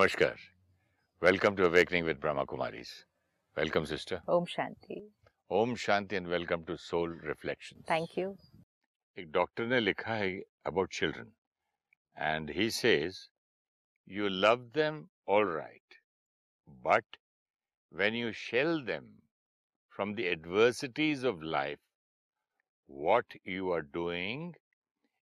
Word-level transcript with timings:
Namaskar. 0.00 0.34
Welcome 1.20 1.54
to 1.56 1.66
Awakening 1.66 2.04
with 2.04 2.20
Brahma 2.20 2.44
Kumaris. 2.44 3.04
Welcome, 3.56 3.86
sister. 3.86 4.20
Om 4.26 4.44
Shanti. 4.44 5.02
Om 5.48 5.76
Shanti 5.76 6.16
and 6.16 6.26
welcome 6.28 6.64
to 6.64 6.76
Soul 6.76 7.08
Reflections. 7.08 7.84
Thank 7.86 8.16
you. 8.16 8.36
एक 9.18 9.30
doctor 9.32 9.66
ने 9.66 9.78
लिखा 9.80 10.14
है 10.14 10.40
about 10.70 10.90
children 10.90 11.28
and 12.30 12.50
he 12.56 12.68
says 12.78 13.20
you 14.16 14.28
love 14.28 14.64
them 14.72 14.98
all 15.26 15.44
right 15.44 15.96
but 16.88 17.16
when 18.00 18.18
you 18.20 18.32
shell 18.32 18.82
them 18.90 19.06
from 19.88 20.14
the 20.18 20.26
adversities 20.32 21.24
of 21.30 21.42
life 21.42 21.78
what 23.04 23.38
you 23.44 23.70
are 23.76 23.82
doing 23.98 24.44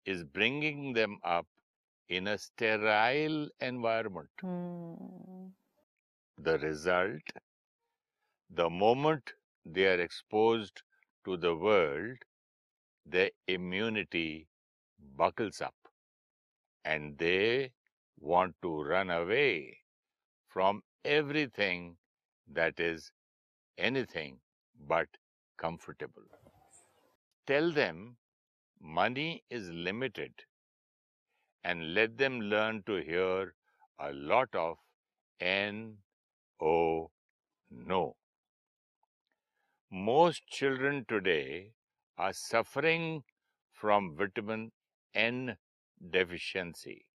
is 0.05 0.23
bringing 0.39 0.93
them 1.01 1.16
up 1.25 1.47
in 2.09 2.27
a 2.27 2.38
sterile 2.38 3.49
environment 3.59 4.30
Hmm. 4.41 5.53
the 6.38 6.59
result 6.59 7.23
the 8.49 8.70
moment 8.70 9.34
they 9.66 9.85
are 9.85 9.99
exposed 9.99 10.81
to 11.26 11.35
the 11.35 11.53
world 11.53 12.17
their 13.05 13.31
immunity 13.48 14.48
buckles 15.17 15.62
up 15.62 15.76
and 16.85 17.17
they 17.17 17.71
want 18.20 18.55
to 18.62 18.81
run 18.84 19.09
away 19.09 19.79
from 20.48 20.84
everything 21.04 21.98
that 22.48 22.79
is 22.79 23.12
anything 23.77 24.40
but 24.88 25.07
comfortable. 25.57 26.23
Tell 27.48 27.71
them 27.71 28.17
money 28.79 29.43
is 29.49 29.70
limited 29.70 30.45
and 31.63 31.94
let 31.94 32.17
them 32.17 32.40
learn 32.41 32.84
to 32.84 32.96
hear 32.98 33.55
a 33.99 34.12
lot 34.13 34.54
of 34.54 34.77
N 35.40 35.98
O 36.62 37.12
no. 37.71 38.15
Most 39.91 40.48
children 40.48 41.05
today 41.07 41.73
are 42.18 42.34
suffering 42.34 43.23
from 43.71 44.15
vitamin 44.15 44.71
N 45.13 45.57
deficiency. 46.12 47.05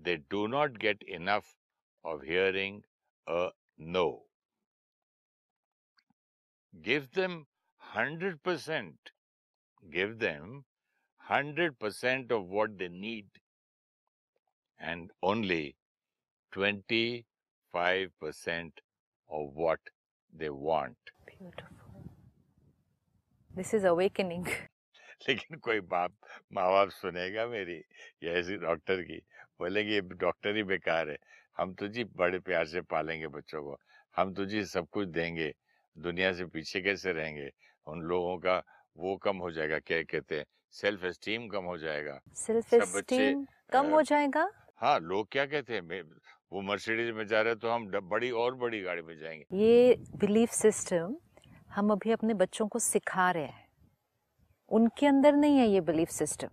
They 0.00 0.16
do 0.30 0.48
not 0.48 0.78
get 0.78 1.02
enough 1.02 1.56
of 2.04 2.22
hearing 2.22 2.84
a 3.26 3.50
no. 3.76 4.24
Give 6.80 7.10
them 7.12 7.46
100%. 7.94 9.12
Give 9.90 10.18
them 10.18 10.64
100% 11.30 12.32
of 12.32 12.46
what 12.46 12.78
they 12.78 12.88
need 12.88 13.26
and 14.80 15.10
only 15.22 15.76
25% 16.52 17.24
of 19.30 19.50
what 19.54 19.78
they 20.32 20.48
want. 20.48 20.96
Beautiful. 21.26 22.02
This 23.50 23.74
is 23.74 23.84
awakening. 23.84 24.46
लेकिन 25.28 25.58
कोई 25.58 25.80
बाप 25.90 26.12
माँ 26.54 26.66
बाप 26.70 26.90
सुनेगा 26.90 27.46
मेरी 27.46 27.76
या 28.24 28.32
ऐसी 28.38 28.56
doctor 28.56 29.00
की 29.02 29.16
बोलेंगे 29.60 29.92
ये 29.92 30.00
डॉक्टर 30.14 30.56
ही 30.56 30.62
बेकार 30.62 31.10
है 31.10 31.16
हम 31.58 31.72
तो 31.74 31.88
जी 31.88 32.04
बड़े 32.16 32.38
प्यार 32.38 32.66
से 32.66 32.80
पालेंगे 32.86 33.26
बच्चों 33.26 33.62
को 33.62 33.76
हम 34.16 34.32
तो 34.34 34.44
जी 34.46 34.64
सब 34.64 34.88
कुछ 34.94 35.08
देंगे 35.08 35.52
दुनिया 35.96 36.32
से 36.38 36.44
पीछे 36.54 36.80
कैसे 36.82 37.12
रहेंगे 37.12 37.50
उन 37.86 38.02
लोगों 38.10 38.38
का 38.38 38.62
वो 38.96 39.16
कम 39.26 39.36
हो 39.42 39.50
जाएगा 39.50 39.78
क्या 39.78 40.02
कहते 40.02 40.38
हैं 40.38 40.44
सेल्फ 40.74 41.04
एस्टीम 41.04 41.46
कम 41.48 41.64
हो 41.64 41.76
जाएगा। 41.78 42.20
सेल्फ 42.36 42.74
एस्टीम 42.74 43.44
कम 43.72 43.86
हो 43.86 44.02
जाएगा? 44.02 44.50
हाँ 44.76 44.98
लोग 45.00 45.28
क्या 45.32 45.44
कहते 45.46 45.74
हैं 45.74 46.02
वो 46.52 46.60
मर्सिडीज 46.62 47.10
में 47.14 47.26
जा 47.26 47.40
रहे 47.40 47.52
हैं 47.52 47.58
तो 47.60 47.70
हम 47.70 47.86
बड़ी 48.08 48.30
और 48.32 48.54
बड़ी 48.56 48.80
गाड़ी 48.82 49.02
में 49.02 49.16
जाएँगे। 49.18 49.56
ये 49.58 49.94
बिलीफ 50.16 50.50
सिस्टम 50.50 51.16
हम 51.74 51.90
अभी 51.92 52.12
अपने 52.12 52.34
बच्चों 52.34 52.66
को 52.68 52.78
सिखा 52.78 53.30
रहे 53.30 53.44
हैं। 53.44 53.66
उनके 54.70 55.06
अंदर 55.06 55.34
नहीं 55.34 55.58
है 55.58 55.68
ये 55.68 55.80
बिलीफ 55.80 56.08
सिस्टम। 56.10 56.48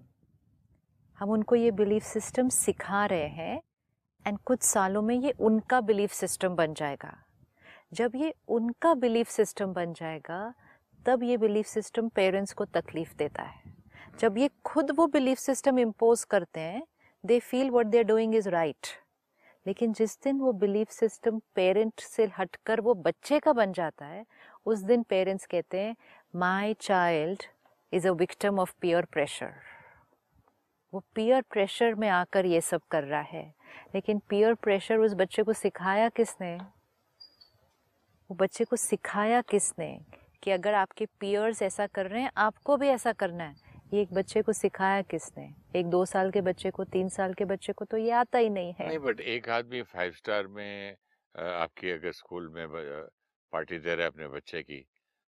हम 1.19 1.29
उनको 1.29 1.56
ये 1.56 1.72
बिलीफ 1.73 2.03
सिस्टम 2.03 2.50
सिखा 2.50 3.06
रहे 3.06 3.28
हैं 3.29 3.62
एंड 4.25 4.38
कुछ 4.39 4.63
सालों 4.63 5.01
में 5.01 5.16
ये 5.16 5.31
उनका 5.41 5.81
बिलीफ 5.81 6.12
सिस्टम 6.13 6.56
बन 6.56 6.73
जाएगा। 6.73 7.16
जब 7.94 8.12
ये 8.16 8.34
उनका 8.47 8.94
बिलीफ 8.95 9.29
सिस्टम 9.29 9.73
बन 9.73 9.94
जाएगा 9.94 10.53
तब 11.06 11.23
ये 11.23 11.38
बिलीफ 11.38 11.66
सिस्टम 11.68 12.09
पेरेंट्स 12.09 12.53
को 12.53 12.66
तकलीफ़ 12.68 13.16
देता 13.16 13.44
है। 13.44 13.73
जब 14.19 14.37
ये 14.37 14.49
खुद 14.65 14.91
वो 14.91 15.07
बिलीफ 15.07 15.37
सिस्टम 15.37 15.79
इम्पोज 15.79 16.23
करते 16.23 16.59
हैं 16.59 16.83
they 17.25 17.39
feel 17.39 17.69
what 17.69 17.85
they 17.85 17.97
are 17.97 18.03
doing 18.03 18.35
is 18.35 18.49
right 18.49 18.87
लेकिन 19.67 19.93
जिस 19.93 20.17
दिन 20.23 20.39
वो 20.39 20.51
बिलीफ 20.51 20.89
सिस्टम 20.89 21.41
पेरेंट 21.55 21.99
से 21.99 22.25
हटकर 22.37 22.81
वो 22.81 22.93
बच्चे 22.93 23.39
का 23.39 23.53
बन 23.53 23.73
जाता 23.73 24.05
है, 24.05 24.25
उस 24.65 24.79
दिन 24.79 25.03
पेरेंट्स 25.03 25.45
कहते 25.45 25.79
हैं 25.79 25.95
my 26.35 26.73
child 26.73 27.43
is 27.93 28.07
a 28.07 28.11
victim 28.11 28.59
of 28.59 28.73
peer 28.81 29.05
pressure 29.05 29.53
वो 30.93 31.03
पियर 31.15 31.41
प्रेशर 31.41 31.95
में 31.95 32.09
आकर 32.09 32.45
ये 32.45 32.61
सब 32.61 32.81
कर 32.91 33.03
रहा 33.03 33.21
है। 33.21 33.53
लेकिन 33.95 34.21
पियर 34.29 34.53
प्रेशर 34.53 34.97
उस 34.97 35.13
बच्चे 35.13 35.43
को 35.43 35.53
सिखाया 35.53 36.09
किसने? 36.09 36.55
वो 38.29 38.35
बच्चे 38.35 38.65
को 38.65 38.75
सिखाया 38.75 39.41
किसने 39.41 39.99
कि 40.43 40.51
अगर 40.51 40.73
आपके 40.73 41.05
पियर्स 41.19 41.61
ऐसा 41.61 41.87
कर 41.87 42.05
रहे 42.05 42.21
हैं, 42.21 42.31
आपको 42.37 42.77
भी 42.77 42.87
ऐसा 42.87 43.11
करना 43.13 43.43
है। 43.43 43.64
ये 43.85 44.01
एक 44.01 44.13
बच्चे 44.13 44.41
को 44.41 44.53
सिखाया 44.53 45.01
किसने? 45.01 45.44
एक 45.75 45.85
दो 45.85 46.03
साल 46.06 46.31
के 46.31 46.41
बच्चे 46.41 46.69
को, 46.72 46.84
तीन 46.85 47.09
साल 47.09 47.34
के 47.34 47.46
बच्चे 47.46 47.73
को 47.73 47.85
तो 47.85 47.97
ये 47.97 48.12
आता 48.12 48.38
ही 48.38 48.50
नहीं 48.50 48.73
है। 48.79 48.88
नहीं 48.88 48.97
बट 49.00 49.19
एक 49.22 49.50
आदमी 49.50 49.81
फाइव 49.84 50.12
स्टार 50.13 50.47
में 50.47 50.96
आपकी 51.35 51.91
अगर 51.91 52.12
स्कूल 52.12 52.50
में 52.50 52.68
पार्टी 53.53 53.78
दे 53.79 53.95
रहा 53.95 54.06
है 54.06 54.12
अपने 54.12 54.28
बच्चे 54.28 54.62
की 54.63 54.79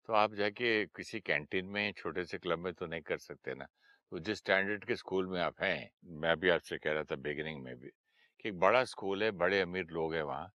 तो 0.08 0.12
आप 0.14 0.34
जाके 0.34 0.84
किसी 0.86 1.20
कैंटीन 1.20 1.66
में 1.66 1.92
छोटे 1.92 2.24
से 2.24 2.38
क्लब 2.38 2.58
में 2.58 2.72
तो 2.72 2.86
नहीं 2.86 3.00
कर 3.02 3.18
सकते 3.18 3.54
ना। 3.54 3.64
तो 4.12 4.18
जिस 4.18 4.38
स्टैंडर्ड 4.38 4.84
के 4.84 4.96
स्कूल 4.96 5.26
में 5.26 5.40
आप 5.40 5.62
हैं, 5.62 5.90
मैं 6.04 6.36
भी 6.40 6.48
आपसे 6.50 6.78
कह 6.78 6.92
रहा 6.92 7.04
था 7.04 7.16
बिगिनिंग 7.18 7.62
में 7.64 7.74
भी, 7.76 7.88
कि 7.88 8.48
एक 8.48 8.58
बड़ा 8.58 8.84
स्कूल 8.86 9.22
है, 9.24 9.30
बड़े 9.32 9.60
अमीर 9.60 9.86
लोग 9.90 10.14
हैं 10.14 10.22
वहाँ, 10.22 10.50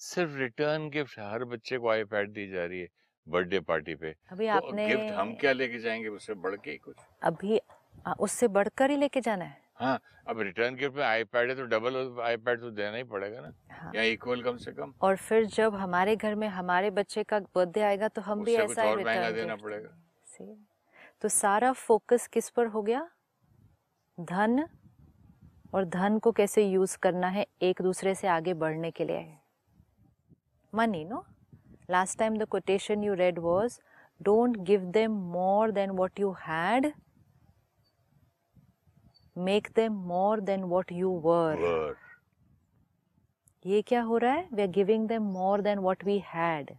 सिर्फ़ 0.00 0.36
रिटर्न 0.38 0.88
गिफ्ट 0.90 1.18
हर 1.20 1.44
बच्चे 1.46 1.78
को 1.78 1.90
आईपैड 1.90 2.32
दी 2.32 2.48
जा 2.48 2.64
रही 2.64 2.80
है। 2.80 2.88
बर्थडे 3.28 3.60
पार्टी 3.60 3.94
पे। 3.94 4.14
अभी 4.30 4.46
तो 4.46 4.52
आपने 4.52 4.86
गिफ्ट 4.88 5.12
हम 5.12 5.34
क्या 5.34 5.52
लेके 5.52 5.78
जाएँगे? 5.78 6.08
उससे 6.08 6.34
बढ़ 6.34 6.56
के 6.56 6.76
कुछ। 6.76 6.96
अभी 7.22 7.60
आ, 8.06 8.12
उससे 8.12 8.48
बढ़कर 8.48 8.90
ही 8.90 8.96
लेके 8.96 9.20
जाना 9.20 9.44
है। 9.44 9.60
हाँ 9.76 10.00
अब 10.28 10.40
रिटर्न 10.40 10.74
गिफ्ट 10.74 10.96
में 10.96 11.04
आईपैड 11.04 11.50
है 11.50 11.56
तो 11.56 11.64
डबल 11.64 12.20
आईपैड 12.22 12.60
तो 12.60 12.70
देना 12.70 12.96
ही 12.96 13.04
पड़ेगा 13.04 13.40
ना। 13.40 13.52
हाँ। 13.70 13.92
या 13.94 14.02
इक्वल 14.02 14.42
कम 14.42 14.56
से 14.56 14.72
कम। 14.72 14.92
और 15.02 15.16
फिर 15.16 15.44
जब 15.46 15.74
हमारे 15.74 16.16
घर 16.16 16.34
में 16.34 16.48
हमारे 16.48 16.90
बच्चे 16.90 17.22
का 17.22 17.38
बर्थडे 17.40 17.80
आएगा 17.80 18.08
तो 18.08 18.22
हम 18.22 18.44
भी 18.44 18.54
ऐसा 18.54 18.82
ही 18.82 18.94
return 18.94 19.34
देना 19.34 19.56
पड़ेगा। 19.56 19.90
तो 21.22 21.28
सारा 21.28 21.72
फोकस 21.72 22.26
किस 22.26 22.50
पर 22.50 22.66
हो 22.66 22.82
गया? 22.82 23.08
धन 24.18 24.68
और 25.74 25.84
धन 25.84 26.18
को 26.18 26.32
कैसे 26.32 26.62
यूज़ 26.62 26.98
करना 26.98 27.28
है 27.28 27.46
एक 27.62 27.82
दूसरे 27.82 28.14
से 28.14 28.28
आगे 28.28 28.54
बढ़ने 28.54 28.90
के 28.90 29.04
लिए? 29.04 29.34
Money 30.74 31.04
no 31.04 31.24
last 31.90 32.18
time 32.18 32.36
the 32.36 32.44
quotation 32.44 33.04
you 33.04 33.14
read 33.14 33.38
was 33.38 33.80
don't 34.22 34.56
give 34.56 34.80
them 34.80 35.12
more 35.32 35.70
than 35.70 35.90
what 35.90 36.20
you 36.20 36.32
had 36.32 36.92
make 39.36 39.68
them 39.76 39.92
more 39.92 40.40
than 40.40 40.64
what 40.64 40.92
you 40.92 41.10
were 41.24 41.56
Were. 41.56 41.94
ये 43.66 43.82
क्या 43.82 44.00
हो 44.02 44.16
रहा 44.18 44.32
है? 44.32 44.48
We 44.54 44.62
are 44.62 44.68
giving 44.68 45.08
them 45.08 45.22
more 45.22 45.60
than 45.60 45.78
what 45.78 46.04
we 46.04 46.18
had 46.26 46.70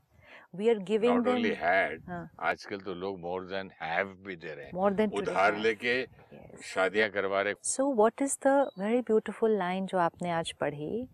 we 0.56 0.70
are 0.70 0.78
giving 0.78 1.24
them 1.24 1.44
had, 1.44 2.08
हाँ। 2.08 2.30
आजकल 2.40 2.80
तो 2.80 2.94
लोग 2.94 3.20
more 3.20 3.46
than 3.46 3.72
have 3.82 4.08
भी 4.26 4.36
दे 4.36 4.54
रहे 4.56 4.66
हैं। 4.66 4.72
मोर 4.74 4.94
देन 4.94 5.12
उधार 5.12 5.58
लेके 5.58 6.06
शादियाँ 6.64 7.10
करवा 7.10 7.42
रहे 7.42 7.54
so 7.64 7.94
what 7.94 8.22
is 8.22 8.38
the 8.48 8.70
very 8.80 9.02
beautiful 9.02 9.58
line 9.58 9.86
जो 9.86 9.98
आपने 9.98 10.32
आज 10.32 10.52
पढ़ी? 10.52 11.08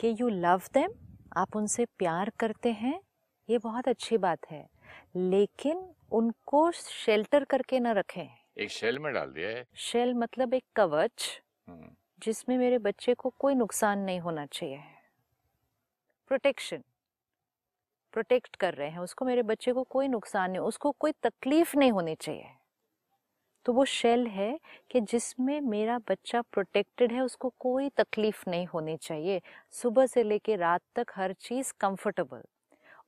कि 0.00 0.16
यू 0.20 0.28
लव 0.28 0.62
देम 0.74 0.92
आप 1.36 1.56
उनसे 1.56 1.84
प्यार 1.98 2.32
करते 2.38 2.72
हैं 2.72 3.00
ये 3.48 3.58
बहुत 3.58 3.88
अच्छी 3.88 4.18
बात 4.18 4.38
है। 4.50 4.68
लेकिन 5.16 5.94
उनको 6.12 6.70
शेल्टर 6.70 7.44
करके 7.44 7.80
न 7.80 7.86
रखें। 7.86 8.28
एक 8.58 8.70
शेल 8.70 8.98
में 8.98 9.12
डाल 9.12 9.30
दिया 9.30 9.48
है। 9.48 9.64
शेल 9.74 10.14
मतलब 10.14 10.54
एक 10.54 10.64
कवच 10.76 11.42
हम्म, 11.68 11.90
जिसमें 12.18 12.58
मेरे 12.58 12.78
बच्चे 12.78 13.14
को 13.14 13.30
कोई 13.38 13.54
नुकसान 13.54 13.98
नहीं 13.98 14.20
होना 14.20 14.46
चाहिए। 14.46 14.80
प्रोटेक्शन। 16.28 16.82
प्रोटेक्ट 18.12 18.56
कर 18.56 18.74
रहे 18.74 18.90
हैं। 18.90 18.98
उसको 18.98 19.24
मेरे 19.24 19.42
बच्चे 19.42 19.72
को 19.72 19.82
कोई 19.82 20.08
नुकसान 20.08 20.50
नहीं 20.50 20.60
उसको 20.60 20.90
कोई 20.90 21.12
तकलीफ़ 21.12 21.76
नहीं 21.76 21.92
होनी 21.92 22.14
चाहिए। 22.14 22.46
तो 23.64 23.72
वो 23.72 23.84
शेल 23.84 24.26
है 24.26 24.60
कि 24.90 25.00
जिसमें 25.00 25.60
मेरा 25.60 25.98
बच्चा 25.98 26.42
प्रोटेक्टेड 26.42 27.12
है 27.12 27.20
उसको 27.20 27.54
कोई 27.58 27.88
तकलीफ़ 27.88 28.50
नहीं 28.50 28.66
होनी 28.66 28.96
चाहिए। 28.96 29.40
सुबह 29.70 30.06
से 30.06 30.22
लेके 30.22 30.56
रात 30.56 30.80
तक 30.96 31.06
हर 31.14 31.32
चीज़ 31.32 31.72
कंफर्टेबल 31.80 32.42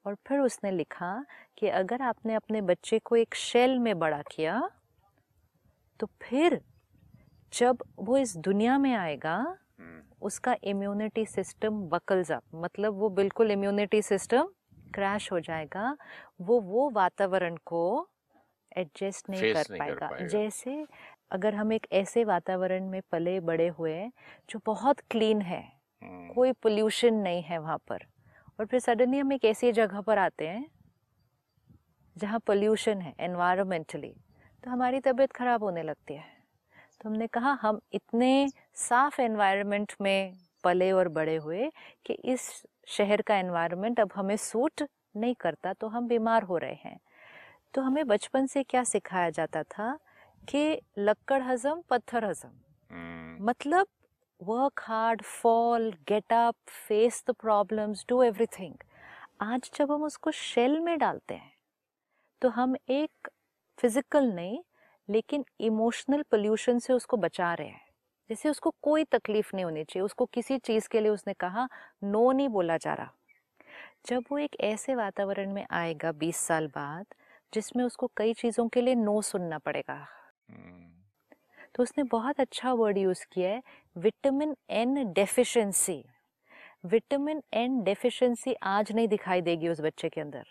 और 0.07 0.15
फिर 0.15 0.39
उसने 0.39 0.71
लिखा 0.71 1.25
कि 1.59 1.69
अगर 1.69 2.03
आपने 2.03 2.35
अपने 2.35 2.61
बच्चे 2.61 2.99
को 2.99 3.17
एक 3.17 3.35
शेल 3.35 3.79
में 3.79 3.99
बड़ा 3.99 4.23
किया 4.23 4.71
तो 6.01 6.09
फिर 6.23 6.61
जब 7.53 7.83
वो 7.99 8.19
इस 8.19 8.37
दुनिया 8.37 8.79
में 8.79 8.95
आएगा 8.95 9.37
हम्म, 9.37 10.03
उसका 10.23 10.57
इम्यूनिटी 10.65 11.27
सिस्टम 11.27 11.81
बकल्स 11.83 12.33
अप 12.33 12.43
मतलब 12.55 12.95
वो 12.95 13.09
बिल्कुल 13.09 13.51
इम्यूनिटी 13.51 14.03
सिस्टम 14.03 14.49
क्रैश 14.95 15.33
हो 15.33 15.41
जाएगा 15.41 15.97
वो 16.41 16.61
वो 16.61 16.91
वातावरण 16.91 17.57
को 17.57 18.09
एडजस्ट 18.77 19.31
नहीं 19.31 19.43
कर 19.43 19.65
नहीं 19.71 19.79
कर 19.79 19.79
पाएगा। 19.79 20.09
पाएगा। 20.09 20.27
जैसे 20.27 20.87
अगर 21.31 21.55
हम 21.55 21.73
एक 21.73 21.87
ऐसे 21.93 22.25
वातावरण 22.25 22.89
में 22.89 23.03
पले 23.13 23.41
बड़े 23.41 23.69
हुए 23.69 24.11
जो 24.51 24.61
बहुत 24.67 25.01
क्लीन 25.01 25.43
है 25.43 25.63
हम्म, 26.03 26.33
कोई 26.35 26.53
पोल्यूशन 26.53 27.15
नहीं 27.15 27.43
है 27.43 27.59
वहाँ 27.59 27.79
पर। 27.89 28.07
और 28.63 28.67
फिर 28.67 28.81
सडनली 28.81 29.19
हम 29.19 29.33
एक 29.33 29.45
ऐसी 29.45 29.71
जगह 29.73 30.01
पर 30.01 30.19
आते 30.19 30.47
हैं 30.49 30.67
जहाँ 32.17 32.39
पोल्यूशन 32.39 33.01
है 33.01 33.13
एनवायरमेंटली 33.21 34.13
तो 34.65 34.71
हमारी 34.71 35.01
तबीयत 35.01 35.33
खराब 35.33 35.63
होने 35.63 35.83
लगती 35.83 36.15
है। 36.15 36.25
तो 37.01 37.09
हमने 37.09 37.27
कहा 37.27 37.59
हम 37.63 37.81
इतने 37.93 38.49
साफ़ 38.75 39.21
एनवायरनमेंट 39.21 39.93
में 40.01 40.33
पले 40.65 40.93
और 40.93 41.09
बड़े 41.09 41.35
हुए 41.37 41.71
कि 42.07 42.13
इस 42.25 42.49
शहर 42.87 43.23
का 43.23 43.37
एनवायरनमेंट 43.37 44.01
अब 44.01 44.11
हमें 44.15 44.37
सूट 44.37 44.83
नहीं 45.17 45.35
करता 45.35 45.73
तो 45.73 45.89
हम 45.89 46.07
बीमार 46.09 46.43
हो 46.43 46.59
रहे 46.59 46.79
हैं। 46.85 46.99
तो 47.75 47.83
हमें 47.83 48.07
बचपन 48.07 48.47
से 48.47 48.63
क्या 48.63 48.85
सिखाया 48.85 49.31
जाता 49.31 49.63
था 49.63 49.99
कि 50.49 50.81
लक्कड़ 50.99 51.43
हजम 51.43 51.83
पत्थर 51.91 52.25
हजम। 52.25 52.55
हम्म, 52.91 53.45
मतलब 53.45 53.87
work 54.43 54.81
hard 54.81 55.23
fall 55.23 55.93
get 56.09 56.33
up 56.33 56.55
face 56.89 57.25
the 57.31 57.31
problems 57.31 58.05
do 58.09 58.23
everything 58.23 58.75
आज 59.41 59.71
जब 59.75 59.93
हम 59.93 60.03
उसको 60.03 60.31
शेल 60.31 60.81
में 60.81 60.99
डालते 60.99 61.35
हैं 61.35 61.53
तो 62.43 62.49
हम 62.49 62.77
एक 62.91 63.29
फ़िज़िकल 63.79 64.25
नहीं 64.25 64.59
लेकिन 65.11 65.45
इमोशनल 65.61 66.23
पोल्यूशन 66.23 66.79
से 66.79 66.93
उसको 66.93 67.17
बचा 67.17 67.55
रहे 67.55 67.69
हैं। 67.69 67.81
जैसे 68.31 68.49
उसको 68.49 68.75
कोई 68.83 69.05
तकलीफ़ 69.05 69.51
नहीं 69.55 69.65
होनी 69.65 69.85
चाहिए 69.85 70.05
उसको 70.05 70.25
किसी 70.25 70.59
चीज़ 70.59 70.89
के 70.89 71.01
लिए 71.01 71.11
उसने 71.11 71.35
कहा 71.35 71.69
नो 72.05 72.33
नहीं 72.33 72.49
बोला 72.49 72.77
जा 72.77 72.95
रहा। 72.95 73.13
जब 74.07 74.25
वो 74.33 74.39
एक 74.39 74.57
ऐसे 74.61 74.95
वातावरण 74.95 75.53
में 75.53 75.67
आएगा 75.71 76.13
20 76.13 76.37
साल 76.37 76.67
बाद 76.67 77.07
जिसमें 77.55 77.85
उसको 77.85 78.11
कई 78.17 78.35
चीज़ों 78.35 78.69
के 78.69 78.81
लिए 78.81 78.95
नो 78.95 79.23
सुनना 79.23 79.59
पड़ेगा। 79.59 79.95
हम्म, 79.95 80.92
तो 81.75 81.83
उसने 81.83 82.05
बहुत 82.05 82.41
अच्छा 82.41 82.73
वर्ड 82.73 82.99
यूज़ 82.99 83.27
किया 83.33 83.51
है 83.51 83.63
vitamin 83.97 84.57
N 84.71 85.13
deficiency 85.13 86.05
vitamin 86.85 87.43
N 87.53 87.83
deficiency 87.83 88.55
आज 88.63 88.93
नहीं 88.93 89.09
दिखाई 89.09 89.41
देगी 89.41 89.69
उस 89.69 89.81
बच्चे 89.81 90.09
के 90.09 90.21
अंदर. 90.21 90.45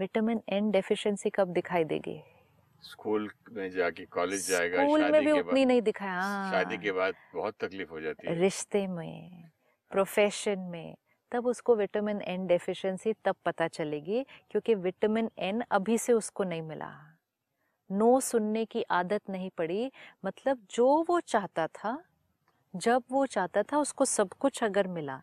विटामिन 0.00 0.42
एन 0.48 0.70
डेफिशिएंसी 0.70 1.30
कब 1.30 1.48
दिखाई 1.48 1.84
देगी? 1.84 2.22
स्कूल 2.82 3.30
में 3.52 3.70
जाके 3.70 4.04
कॉलेज 4.04 4.48
जाएगा 4.48 4.84
स्कूल 4.84 5.10
में 5.10 5.24
भी 5.24 5.32
उतनी 5.32 5.64
नहीं 5.64 5.82
दिखाया 5.82 6.20
शादी 6.50 6.74
हाँ। 6.74 6.82
के 6.82 6.92
बाद 6.92 7.14
बहुत 7.34 7.54
तकलीफ़ 7.60 7.90
हो 7.90 8.00
जाती 8.00 8.28
है। 8.28 8.34
रिश्ते 8.34 8.86
में 8.86 9.50
प्रोफेशन 9.90 10.58
में 10.58 10.94
तब 11.32 11.46
उसको 11.46 11.76
विटामिन 11.76 12.22
एन 12.22 12.46
डेफिशिएंसी 12.46 13.12
तब 13.12 13.36
पता 13.44 13.68
चलेगी 13.68 14.26
क्योंकि 14.50 14.74
विटामिन 14.74 15.30
एन 15.38 15.62
अभी 15.70 15.98
से 15.98 16.12
उसको 16.12 16.44
नहीं 16.44 16.62
मिला। 16.62 17.11
नो 17.92 18.20
सुनने 18.20 18.64
की 18.64 18.82
आदत 18.90 19.30
नहीं 19.30 19.50
पड़ी। 19.58 19.90
मतलब 20.24 20.66
जो 20.70 21.04
वो 21.08 21.20
चाहता 21.20 21.66
था 21.66 22.02
जब 22.74 23.02
वो 23.10 23.26
चाहता 23.26 23.62
था 23.62 23.78
उसको 23.78 24.04
सब 24.04 24.28
कुछ 24.32 24.62
अगर 24.64 24.86
मिला। 24.86 25.20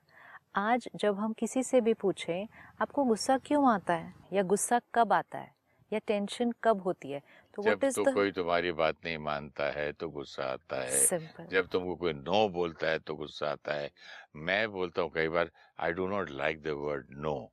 आज 0.56 0.90
जब 0.96 1.20
हम 1.20 1.34
किसी 1.34 1.64
से 1.64 1.82
भी 1.82 1.94
पूछें 1.94 2.48
आपको 2.82 3.04
गुस्सा 3.04 3.38
क्यों 3.38 3.72
आता 3.72 3.94
है? 3.94 4.14
या 4.34 4.44
गुस्सा 4.44 4.80
कब 4.94 5.14
आता 5.14 5.38
है? 5.38 5.52
या 5.94 6.00
टेंशन 6.00 6.52
कब 6.64 6.82
होती 6.82 7.12
है? 7.12 7.22
तो 7.54 7.64
जब 7.64 7.80
तो 7.96 8.04
द 8.04 8.14
कोई 8.14 8.32
तुम्हारी 8.32 8.72
बात 8.72 8.96
नहीं 9.06 9.18
मानता 9.18 9.70
है 9.72 9.92
तो 9.92 10.10
गुस्सा 10.10 10.44
आता 10.44 10.82
है। 10.82 11.00
सिंपल 11.06 11.48
जब 11.52 11.68
तुमको 11.68 11.96
कोई 11.96 12.14
नो 12.14 12.48
बोलता 12.50 12.88
है 12.88 13.00
तो 13.00 13.16
गुस्सा 13.16 13.52
आता 13.52 13.74
है। 13.74 13.90
मैं 14.36 14.72
बोलता 14.72 15.02
हूँ 15.02 15.12
कई 15.16 15.28
बार 15.28 15.52
I 15.80 15.92
do 15.92 16.08
not 16.08 16.30
like 16.30 16.62
the 16.64 16.68
word 16.68 17.08
no 17.12 17.52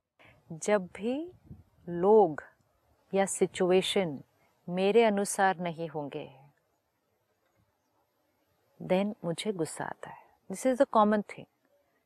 जब 0.63 0.85
भी 0.95 1.31
लोग 1.89 2.43
या 3.13 3.25
सिचुएशन 3.25 4.19
मेरे 4.67 5.03
अनुसार 5.03 5.59
नहीं 5.59 5.87
होंगे। 5.89 6.27
देन 8.79 9.13
मुझे 9.25 9.51
गुस्सा 9.51 9.85
आता 9.85 10.09
है। 10.09 10.25
This 10.49 10.65
is 10.65 10.81
the 10.81 10.85
common 10.91 11.21
thing 11.29 11.45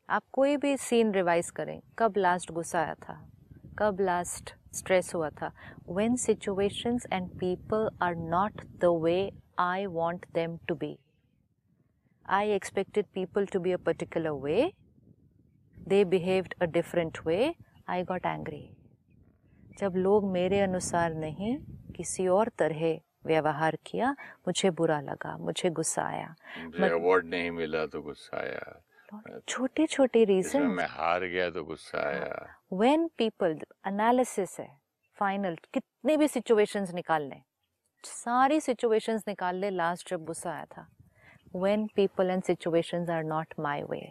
आप 0.09 0.23
कोई 0.33 0.57
भी 0.57 0.75
सीन 0.77 1.11
रिवाइज 1.13 1.49
करें, 1.51 1.81
कब 1.99 2.17
लास्ट 2.17 2.51
गुस्सा 2.51 2.79
आया 2.81 2.93
था, 2.95 3.15
कब 3.79 4.01
लास्ट 4.01 4.53
स्ट्रेस 4.75 5.13
हुआ 5.15 5.29
था। 5.29 5.51
When 5.89 6.15
situations 6.15 7.05
and 7.13 7.29
people 7.39 7.89
are 8.01 8.15
not 8.15 8.61
the 8.81 8.93
way 9.03 9.17
I 9.59 9.85
want 9.95 10.25
them 10.33 10.57
to 10.67 10.75
be 10.75 10.97
I 12.29 12.51
expected 12.51 13.05
people 13.13 13.45
to 13.45 13.59
be 13.59 13.71
a 13.71 13.77
particular 13.85 14.31
way 14.43 14.71
they 15.87 16.03
behave 16.05 16.45
a 16.61 16.65
different 16.77 17.17
way 17.25 17.53
I 17.89 18.03
got 18.03 18.25
angry 18.25 18.63
जब 19.79 19.93
लोग 19.97 20.31
मेरे 20.31 20.59
अनुसार 20.59 21.13
नहीं 21.15 21.57
किसी 21.95 22.27
और 22.27 22.49
तरह 22.59 22.99
व्यवहार 23.25 23.77
किया 23.85 24.11
मुझे 24.47 24.69
बुरा 24.69 24.99
लगा 25.01 25.37
मुझे 25.37 25.69
गुस्सा 25.69 26.03
आया। 26.03 26.35
अवार्ड 26.89 27.25
नहीं 27.25 27.51
मिला 27.51 27.85
तो 27.85 28.01
गुस्सा 28.01 28.37
आया। 28.37 29.41
छोटे 29.49 29.85
छोटे 29.87 30.23
रीजन 30.23 30.61
मैं 30.61 30.87
हार 30.89 31.23
गया 31.25 31.49
तो 31.49 31.63
गुस्सा 31.63 31.99
आया। 32.07 32.55
When 32.73 33.07
people 33.21 33.63
एनालिसिस 33.87 34.59
है 34.59 34.69
फाइनल 35.19 35.57
कितने 35.73 36.17
भी 36.17 36.27
सिचुएशंस 36.27 36.93
निकाल 36.93 37.27
लें 37.29 37.41
सारी 38.03 38.59
सिचुएशंस 38.61 39.23
निकाल 39.27 39.55
ले 39.55 39.69
लास्ट 39.69 40.09
जब 40.09 40.25
गुस्सा 40.25 40.51
आया 40.51 40.65
था। 40.65 40.87
When 41.55 41.87
people 41.95 42.29
and 42.29 42.43
situations 42.43 43.09
are 43.09 43.23
not 43.23 43.53
my 43.59 43.81
way 43.91 44.01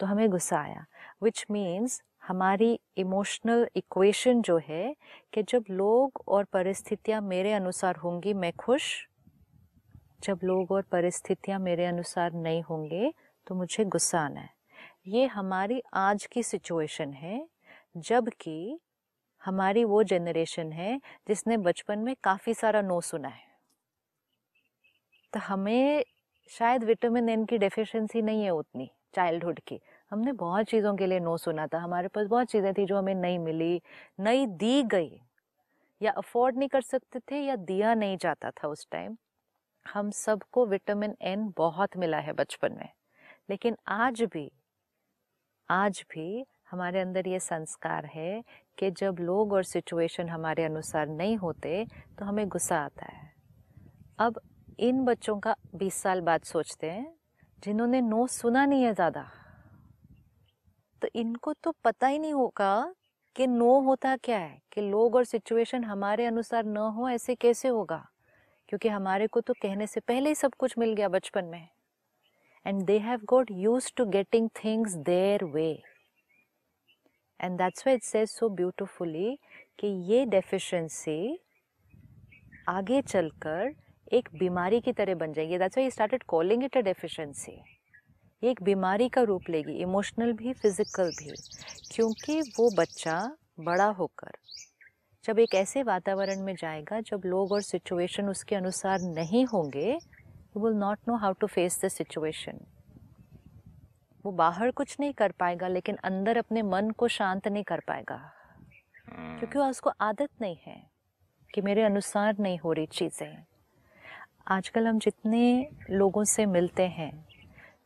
तो 0.00 0.06
हमें 0.06 0.28
गुस्सा 0.30 0.58
आया 0.60 0.84
विच 1.22 1.44
means 1.52 2.00
हमारी 2.22 2.78
इमोशनल 2.96 3.66
इक्वेशन 3.76 4.42
जो 4.42 4.58
है 4.58 4.94
कि 5.34 5.42
जब 5.42 5.64
लोग 5.70 6.22
और 6.28 6.44
परिस्थितियाँ 6.44 7.20
मेरे 7.20 7.52
अनुसार 7.52 7.96
होंगी, 7.96 8.34
मैं 8.34 8.52
खुश। 8.52 8.84
जब 10.22 10.40
लोग 10.44 10.70
और 10.72 10.82
परिस्थितियाँ 10.82 11.58
मेरे 11.58 11.86
अनुसार 11.86 12.32
नहीं 12.32 12.62
होंगे 12.62 13.12
तो 13.46 13.54
मुझे 13.54 13.84
गुस्सा 13.84 14.20
आना 14.20 14.40
है। 14.40 14.50
ये 15.08 15.26
हमारी 15.26 15.82
आज 15.94 16.26
की 16.26 16.42
सिचुएशन 16.42 17.12
है 17.12 17.46
जबकि 17.98 18.78
हमारी 19.42 19.84
वो 19.84 20.02
जनरेशन 20.02 20.72
है 20.72 21.00
जिसने 21.28 21.56
बचपन 21.56 21.98
में 21.98 22.14
काफ़ी 22.24 22.54
सारा 22.54 22.82
नो 22.82 23.00
सुना 23.00 23.28
है। 23.28 23.50
तो 25.32 25.40
हमें 25.40 26.04
शायद 26.50 26.84
विटामिन 26.84 27.28
एन 27.28 27.44
की 27.44 27.58
डेफिशिएंसी 27.58 28.22
नहीं 28.22 28.44
है 28.44 28.50
उतनी 28.50 28.90
चाइल्डहुड 29.14 29.60
की। 29.60 29.80
हमने 30.12 30.32
बहुत 30.34 30.66
चीज़ों 30.66 30.94
के 30.96 31.06
लिए 31.06 31.20
नो 31.20 31.36
सुना 31.36 31.66
था। 31.66 31.78
हमारे 31.78 32.08
पास 32.08 32.26
बहुत 32.26 32.46
चीज़ें 32.46 32.72
थी 32.74 32.84
जो 32.86 32.96
हमें 32.98 33.14
नहीं 33.14 33.38
मिली, 33.38 33.80
नहीं 34.20 34.46
दी 34.46 34.82
गई। 34.84 35.20
या 36.00 36.12
अफोर्ड 36.12 36.56
नहीं 36.58 36.68
कर 36.68 36.80
सकते 36.82 37.18
थे 37.20 37.40
या 37.40 37.56
दिया 37.58 37.94
नहीं 37.94 38.16
जाता 38.16 38.50
था 38.50 38.68
उस 38.68 38.86
टाइम 38.92 39.16
हम 39.86 40.10
सबको 40.10 40.66
विटामिन 40.66 41.14
एन 41.22 41.52
बहुत 41.56 41.96
मिला 41.96 42.18
है 42.18 42.32
बचपन 42.32 42.72
में। 42.72 42.88
लेकिन 43.50 43.76
आज 43.88 44.22
भी 44.22 44.50
आज 45.68 46.04
भी 46.10 46.44
हमारे 46.70 47.00
अंदर 47.00 47.28
ये 47.28 47.38
संस्कार 47.40 48.06
है 48.06 48.42
कि 48.78 48.90
जब 48.90 49.16
लोग 49.20 49.52
और 49.52 49.64
सिचुएशन 49.64 50.28
हमारे 50.28 50.64
अनुसार 50.64 51.08
नहीं 51.08 51.36
होते 51.36 51.84
तो 52.18 52.24
हमें 52.24 52.48
गुस्सा 52.48 52.78
आता 52.78 53.06
है। 53.06 53.30
अब 54.18 54.40
इन 54.78 55.04
बच्चों 55.04 55.38
का 55.40 55.56
20 55.74 56.02
साल 56.02 56.20
बाद 56.20 56.42
सोचते 56.42 56.90
हैं, 56.90 57.12
जिन्होंने 57.62 58.00
नो 58.00 58.26
सुना 58.28 58.66
नहीं 58.66 58.82
है 58.82 58.94
ज़्यादा। 58.94 59.30
तो 61.02 61.08
इनको 61.14 61.52
तो 61.54 61.70
पता 61.84 62.06
ही 62.06 62.18
नहीं 62.18 62.32
होगा 62.32 62.94
कि 63.36 63.46
नो 63.46 63.78
होता 63.80 64.16
क्या 64.16 64.38
है, 64.38 64.58
कि 64.72 64.80
लोग 64.80 65.14
और 65.16 65.24
सिचुएशन 65.24 65.84
हमारे 65.84 66.26
अनुसार 66.26 66.64
न 66.64 66.76
हो 66.96 67.08
ऐसे 67.08 67.34
कैसे 67.34 67.68
होगा? 67.68 68.04
क्योंकि 68.68 68.88
हमारे 68.88 69.26
को 69.26 69.40
तो 69.40 69.54
कहने 69.62 69.86
से 69.86 70.00
पहले 70.00 70.28
ही 70.28 70.34
सब 70.34 70.54
कुछ 70.58 70.74
मिल 70.78 70.92
गया 70.94 71.08
बचपन 71.08 71.44
में। 71.44 71.68
And 72.66 72.82
they 72.86 72.98
have 72.98 73.20
got 73.28 73.50
use 73.52 73.90
to 73.96 74.04
getting 74.06 74.48
things 74.64 74.94
their 75.06 75.44
way 75.44 75.70
and 77.40 77.58
that's 77.58 77.86
why 77.86 77.96
it 77.96 78.02
says 78.02 78.28
so 78.28 78.48
beautifully 78.50 79.36
कि 79.78 79.88
ये 80.12 80.24
डेफिशिएंसी 80.26 81.38
आगे 82.68 83.02
चलकर 83.02 83.74
एक 84.12 84.28
बीमारी 84.34 84.80
की 84.80 84.92
तरह 84.92 85.14
बन 85.14 85.32
जाएगी। 85.32 85.58
That's 85.58 85.78
why 85.78 85.90
started 85.90 86.22
calling 86.28 86.64
it 86.64 86.76
a 86.76 86.80
deficiency 86.82 87.60
एक 88.44 88.62
बीमारी 88.62 89.08
का 89.08 89.22
रूप 89.22 89.42
लेगी 89.50 89.72
इमोशनल 89.72 90.32
भी 90.32 90.52
फ़िज़िकल 90.52 91.10
भी 91.10 91.34
क्योंकि 91.94 92.40
वो 92.40 92.70
बच्चा 92.70 93.36
बड़ा 93.60 93.86
होकर 93.86 94.32
जब 95.24 95.38
एक 95.38 95.54
ऐसे 95.54 95.82
वातावरण 95.82 96.40
में 96.40 96.54
जाएगा 96.54 97.00
जब 97.00 97.22
लोग 97.24 97.52
और 97.52 97.62
सिचुएशन 97.62 98.28
उसके 98.28 98.56
अनुसार 98.56 99.00
नहीं 99.00 99.46
होंगे 99.46 99.90
you 99.90 100.66
will 100.66 100.74
not 100.74 100.98
know 101.08 101.16
how 101.16 101.32
to 101.32 101.46
face 101.46 101.80
the 101.84 101.88
situation 101.88 102.58
वो 104.24 104.32
बाहर 104.32 104.70
कुछ 104.70 104.96
नहीं 105.00 105.12
कर 105.12 105.32
पाएगा 105.32 105.68
लेकिन 105.68 105.96
अंदर 105.96 106.36
अपने 106.36 106.62
मन 106.62 106.90
को 106.90 107.08
शांत 107.08 107.48
नहीं 107.48 107.64
कर 107.64 107.80
पाएगा 107.80 108.32
क्योंकि 109.10 109.58
उसको 109.58 109.90
आदत 110.00 110.28
नहीं 110.40 110.56
है 110.66 110.90
कि 111.54 111.60
मेरे 111.60 111.82
अनुसार 111.82 112.36
नहीं 112.40 112.58
हो 112.58 112.72
रही 112.72 112.86
चीज़ें। 112.86 113.44
आजकल 114.48 114.86
हम 114.86 114.98
जितने 114.98 115.70
लोगों 115.90 116.24
से 116.24 116.46
मिलते 116.46 116.82
हैं 116.82 117.31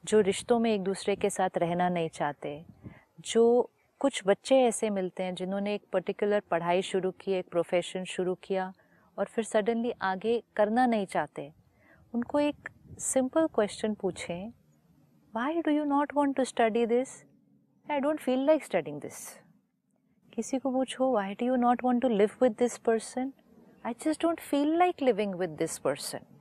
जो 0.08 0.20
रिश्तों 0.20 0.58
में 0.58 0.72
एक 0.72 0.82
दूसरे 0.82 1.14
के 1.16 1.28
साथ 1.30 1.56
रहना 1.58 1.88
नहीं 1.88 2.08
चाहते, 2.08 2.50
जो 3.20 3.70
कुछ 4.00 4.20
बच्चे 4.26 4.56
ऐसे 4.62 4.90
मिलते 4.90 5.22
हैं 5.22 5.34
जिन्होंने 5.34 5.74
एक 5.74 5.82
पर्टिकुलर 5.92 6.42
पढ़ाई 6.50 6.82
शुरू 6.82 7.10
की, 7.10 7.32
एक 7.32 7.48
प्रोफेशन 7.50 8.04
शुरू 8.04 8.34
किया 8.42 8.72
और 9.18 9.26
फिर 9.26 9.44
सडनली 9.44 9.92
आगे 10.02 10.42
करना 10.56 10.86
नहीं 10.86 11.06
चाहते। 11.06 11.50
उनको 12.14 12.40
एक 12.40 12.68
सिंपल 13.00 13.46
क्वेश्चन 13.54 13.94
पूछें 13.94 14.52
why 15.34 15.60
do 15.60 15.72
you 15.72 15.84
not 15.86 16.14
want 16.14 16.36
to 16.36 16.44
study 16.44 16.86
this 16.86 17.16
I 17.88 18.00
don't 18.00 18.20
feel 18.20 18.46
like 18.46 18.64
studying 18.64 19.00
this 19.00 19.26
किसी 20.32 20.58
को 20.58 20.72
पूछो 20.72 21.12
why 21.12 21.34
do 21.34 21.46
you 21.46 21.56
not 21.56 21.84
want 21.84 22.02
to 22.02 22.08
live 22.08 22.38
with 22.42 22.56
this 22.58 22.78
person 22.86 23.32
I 23.86 23.94
just 24.04 24.22
don't 24.22 24.40
feel 24.40 24.76
like 24.78 25.02
living 25.02 25.34
with 25.34 25.56
this 25.58 25.78
person 25.78 26.35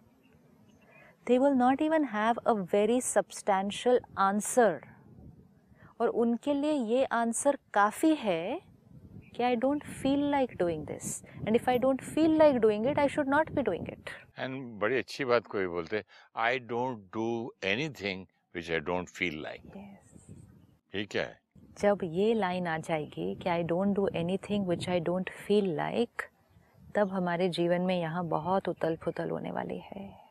they 1.27 1.37
will 1.39 1.55
not 1.55 1.81
even 1.81 2.03
have 2.13 2.39
a 2.45 2.53
very 2.73 2.99
substantial 3.13 3.99
answer. 4.25 4.73
और 6.01 6.07
उनके 6.21 6.53
लिए 6.53 6.71
ये 6.71 7.03
answer 7.17 7.57
काफ़ी 7.73 8.13
है 8.15 8.59
कि 9.35 9.43
I 9.43 9.55
don't 9.55 9.83
feel 10.01 10.23
like 10.31 10.55
doing 10.57 10.85
this 10.85 11.23
and 11.47 11.55
if 11.55 11.69
I 11.69 11.77
don't 11.77 12.01
feel 12.03 12.37
like 12.37 12.57
doing 12.65 12.87
it 12.87 12.99
I 12.99 13.09
should 13.09 13.29
not 13.29 13.51
be 13.51 13.61
doing 13.61 13.89
it 13.89 14.09
and 14.39 14.57
बड़ी 14.79 14.97
अच्छी 14.97 15.25
बात 15.25 15.47
कोई 15.47 15.67
बोलते 15.67 16.03
I 16.45 16.59
don't 16.73 16.97
do 17.13 17.53
anything 17.63 18.25
which 18.55 18.71
I 18.71 18.79
don't 18.79 19.09
feel 19.09 19.41
like 19.43 19.61
ये 20.95 21.05
क्या 21.05 21.23
है? 21.23 21.39
जब 21.79 21.99
ये 22.03 22.33
लाइन 22.33 22.67
आ 22.67 22.77
जाएगी 22.77 23.33
कि 23.35 23.49
I 23.49 23.63
don't 23.63 23.95
do 23.95 24.07
anything 24.15 24.67
which 24.67 24.89
I 24.89 24.99
don't 25.09 25.29
feel 25.47 25.75
like 25.75 26.21
तब 26.95 27.09
हमारे 27.13 27.49
जीवन 27.59 27.81
में 27.81 27.99
यहाँ 27.99 28.25
बहुत 28.27 28.69
उतल 28.69 28.95
पुतल 29.03 29.29
होने 29.29 29.51
वाली 29.51 29.79
है। 29.85 30.24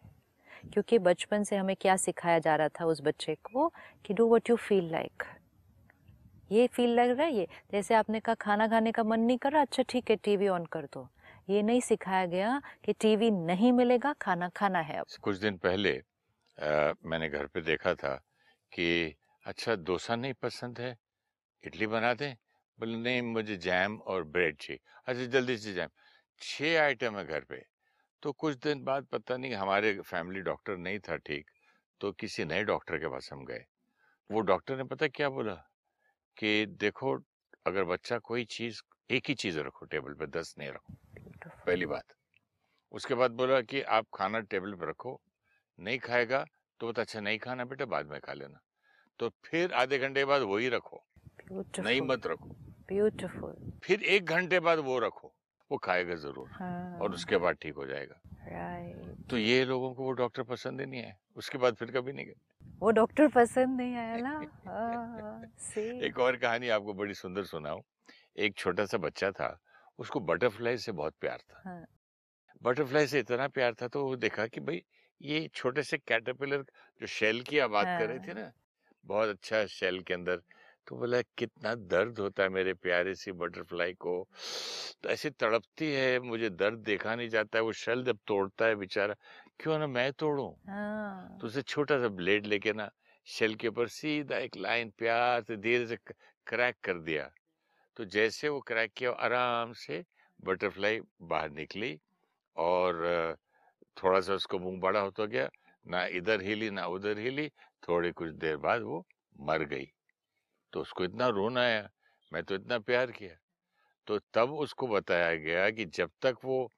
क्योंकि 0.72 0.98
बचपन 0.98 1.44
से 1.44 1.56
हमें 1.56 1.76
क्या 1.76 1.96
सिखाया 1.96 2.38
जा 2.38 2.56
रहा 2.56 2.68
था 2.68 2.84
उस 2.84 3.02
बच्चे 3.02 3.34
को 3.34 3.72
कि 4.04 4.14
do 4.14 4.28
what 4.28 4.50
you 4.50 4.56
feel 4.56 4.90
like. 4.90 5.22
ये 6.52 6.66
फील 6.66 6.90
लग 6.90 7.10
रहा 7.10 7.26
है 7.26 7.32
ये? 7.32 7.48
जैसे 7.72 7.94
आपने 7.94 8.20
कहा 8.20 8.34
खाना 8.34 8.68
खाने 8.68 8.92
का 8.92 9.02
मन 9.04 9.20
नहीं 9.20 9.38
कर 9.38 9.52
रहा 9.52 9.62
अच्छा 9.62 9.82
ठीक 9.82 10.10
है 10.10 10.16
टीवी 10.16 10.48
ऑन 10.48 10.66
कर 10.66 10.84
दो। 10.84 11.08
ये 11.50 11.62
नहीं 11.62 11.80
सिखाया 11.80 12.26
गया 12.26 12.62
कि 12.84 12.92
टीवी 12.92 13.30
नहीं 13.30 13.72
मिलेगा 13.72 14.12
खाना 14.12 14.48
खाना 14.48 14.78
है 14.78 14.98
अब। 14.98 15.06
कुछ 15.22 15.36
दिन 15.36 15.56
पहले 15.56 16.02
आ, 16.58 16.92
मैंने 17.06 17.28
घर 17.28 17.46
पे 17.46 17.60
देखा 17.60 17.94
था 17.94 18.14
कि 18.72 19.14
अच्छा 19.46 19.74
डोसा 19.74 20.16
नहीं 20.16 20.32
पसंद 20.32 20.78
है 20.80 20.96
इडली 21.64 21.86
बना 21.86 22.14
दें? 22.14 22.34
बोले 22.78 22.96
नहीं 22.96 23.22
मुझे 23.22 23.56
जैम 23.56 23.98
और 23.98 24.24
ब्रेड 24.24 24.56
चाहिए। 24.56 24.80
अच्छा 25.06 25.24
जल्दी 25.24 25.56
से 25.58 25.72
जैम। 25.72 25.88
छः 26.40 26.80
आइटम 26.82 27.18
है 27.18 27.24
घर 27.24 27.40
पे। 27.40 27.62
तो 28.24 28.32
कुछ 28.32 28.56
दिन 28.56 28.82
बाद 28.84 29.06
पता 29.06 29.36
नहीं 29.36 29.54
हमारे 29.54 29.92
फैमिली 30.00 30.40
डॉक्टर 30.40 30.76
नहीं 30.76 30.98
था 30.98 31.16
ठीक 31.16 31.50
तो 32.00 32.12
किसी 32.12 32.44
नए 32.44 32.62
डॉक्टर 32.64 32.98
के 32.98 33.08
पास 33.08 33.28
हम 33.32 33.44
गए। 33.44 33.64
वो 34.30 34.40
डॉक्टर 34.40 34.76
ने 34.76 34.84
पता 34.84 35.08
क्या 35.08 35.28
बोला 35.28 35.54
कि 36.36 36.66
देखो 36.66 37.12
अगर 37.66 37.84
बच्चा 37.84 38.18
कोई 38.18 38.44
चीज़ 38.44 38.80
एक 39.10 39.28
ही 39.28 39.34
चीज़ 39.34 39.58
रखो 39.58 39.86
टेबल 39.86 40.14
पे 40.14 40.26
दस 40.38 40.54
नहीं 40.58 40.68
रखो 40.68 40.94
पहली 41.66 41.86
बात। 41.86 42.14
उसके 42.92 43.14
बाद 43.14 43.30
बोला 43.30 43.60
कि 43.60 43.82
आप 43.82 44.06
खाना 44.14 44.40
टेबल 44.40 44.74
पे 44.74 44.90
रखो 44.90 45.20
नहीं 45.78 45.98
खाएगा 45.98 46.44
तो 46.80 46.88
बता 46.88 47.02
अच्छा 47.02 47.20
नहीं 47.20 47.38
खाना 47.38 47.64
बेटा 47.64 47.84
बाद 47.86 48.10
में 48.10 48.20
खा 48.20 48.32
लेना। 48.32 48.60
तो 49.20 49.28
फिर 49.44 49.72
आधे 49.74 49.98
घंटे 49.98 50.24
बाद 50.24 50.42
वही 50.42 50.68
रखो 50.68 51.04
नहीं 51.52 52.00
मत 52.00 52.26
रखो। 52.26 52.54
ब्यूटीफुल 52.88 53.72
फिर 53.84 54.02
एक 54.02 54.24
घंटे 54.26 54.60
बाद 54.60 54.78
वो 54.78 54.98
रखो। 54.98 55.34
वो 55.70 55.78
खाएगा 55.78 56.14
ज़रूर 56.14 56.48
हाँ। 56.52 56.98
और 56.98 57.14
उसके 57.14 57.36
बाद 57.36 57.56
ठीक 57.56 57.74
हो 57.74 57.86
जाएगा 57.86 58.20
तो 59.30 59.38
ये 59.38 59.64
लोगों 59.64 59.92
को 59.94 60.04
वो 60.04 60.12
डॉक्टर 60.12 60.42
पसंद 60.42 60.80
ही 60.80 60.86
नहीं 60.86 61.00
है 61.00 61.16
उसके 61.36 61.58
बाद 61.58 61.74
फिर 61.74 61.90
कभी 61.90 62.12
नहीं 62.12 62.26
गए 62.26 62.34
वो 62.82 62.90
डॉक्टर 62.90 63.28
पसंद 63.28 63.76
नहीं 63.76 63.96
आया 63.96 64.16
ना 64.16 64.32
हाँ, 64.66 65.42
एक 66.04 66.18
और 66.18 66.36
कहानी 66.36 66.68
आपको 66.68 66.94
बड़ी 66.94 67.14
सुंदर 67.14 67.44
सुनाऊ 67.44 67.80
एक 68.36 68.56
छोटा 68.56 68.84
सा 68.86 68.98
बच्चा 68.98 69.30
था 69.30 69.56
उसको 69.98 70.20
बटरफ्लाई 70.20 70.76
से 70.76 70.92
बहुत 70.92 71.14
प्यार 71.20 71.38
था 71.38 71.62
हाँ। 71.64 71.84
बटरफ्लाई 72.62 73.06
से 73.06 73.18
इतना 73.18 73.48
प्यार 73.48 73.74
था 73.74 73.88
तो 73.88 74.04
वो 74.04 74.16
देखा 74.16 74.46
कि 74.46 74.60
भाई 74.60 74.82
ये 75.20 75.48
छोटे 75.54 75.82
से 75.82 75.98
कैटरपिलर 75.98 76.64
जो 77.00 77.06
शेल 77.06 77.42
की 77.42 77.58
आप 77.58 77.70
बात 77.70 77.86
हाँ। 77.86 77.98
कर 77.98 78.08
रहे 78.08 78.18
थे 78.18 78.34
ना 78.34 78.50
बहुत 79.04 79.28
अच्छा 79.28 79.64
शेल 79.68 80.00
के 80.00 80.14
अंदर 80.14 80.40
तो 80.86 80.96
बोला 80.96 81.20
कितना 81.38 81.74
दर्द 81.74 82.18
होता 82.18 82.42
है 82.42 82.48
मेरे 82.50 82.72
प्यारे 82.76 83.14
सी 83.14 83.32
बटरफ्लाई 83.34 83.92
को। 83.96 84.14
तो 85.02 85.08
ऐसी 85.10 85.30
तड़पती 85.32 85.90
है 85.92 86.18
मुझे 86.22 86.50
दर्द 86.52 86.78
देखा 86.84 87.14
नहीं 87.14 87.28
जाता 87.28 87.58
है 87.58 87.62
वो 87.64 87.72
शेल 87.74 88.04
जब 88.04 88.18
तोड़ता 88.26 88.66
है 88.66 88.74
बेचारा 88.76 89.14
क्यों 89.60 89.78
ना 89.78 89.86
मैं 89.88 90.12
तोड़ू? 90.14 90.48
हाँ। 90.66 91.40
तो 91.40 91.46
उसे 91.46 91.62
छोटा 91.64 91.98
सा 92.00 92.08
ब्लेड 92.10 92.46
लेके 92.46 92.72
ना 92.74 92.90
शेल 93.26 93.54
के 93.56 93.68
ऊपर 93.68 93.88
सीधा 93.90 94.38
एक 94.38 94.56
लाइन 94.58 94.90
प्यार 94.98 95.42
से 95.44 95.56
धीरे 95.58 95.86
से 95.86 95.96
क्रैक 96.46 96.76
कर 96.84 96.98
दिया। 97.00 97.30
तो 97.96 98.04
जैसे 98.06 98.48
वो 98.48 98.60
क्रैक 98.62 98.92
किया 98.96 99.12
आराम 99.26 99.72
से 99.78 100.04
बटरफ्लाई 100.40 101.00
बाहर 101.24 101.50
निकली 101.52 101.98
और 102.56 103.36
थोड़ा 103.96 104.20
सा 104.20 104.34
उसको 104.34 104.58
मुँह 104.58 104.80
बड़ा 104.80 105.00
होता 105.00 105.24
गया 105.26 105.48
ना 105.86 106.04
इधर 106.18 106.42
हिली 106.42 106.70
ना 106.72 106.86
उधर 106.88 107.18
हिली 107.20 107.48
थोड़ी 107.82 108.12
कुछ 108.14 108.32
देर 108.36 108.56
बाद 108.58 108.82
वो 108.84 109.04
मर 109.42 109.64
गई। 109.66 109.86
तो 110.74 110.80
उसको 110.80 111.04
इतना 111.04 111.28
रोना 111.30 111.60
आया 111.62 111.88
मैं 112.32 112.42
तो 112.44 112.54
इतना 112.54 112.78
प्यार 112.80 113.10
किया। 113.12 113.36
तो 114.08 114.18
तब 114.34 114.52
उसको 114.60 114.86
बताया 114.88 115.34
गया 115.36 115.70
कि 115.70 115.84
जब 115.94 116.10
तक 116.22 116.36
वो 116.44 116.68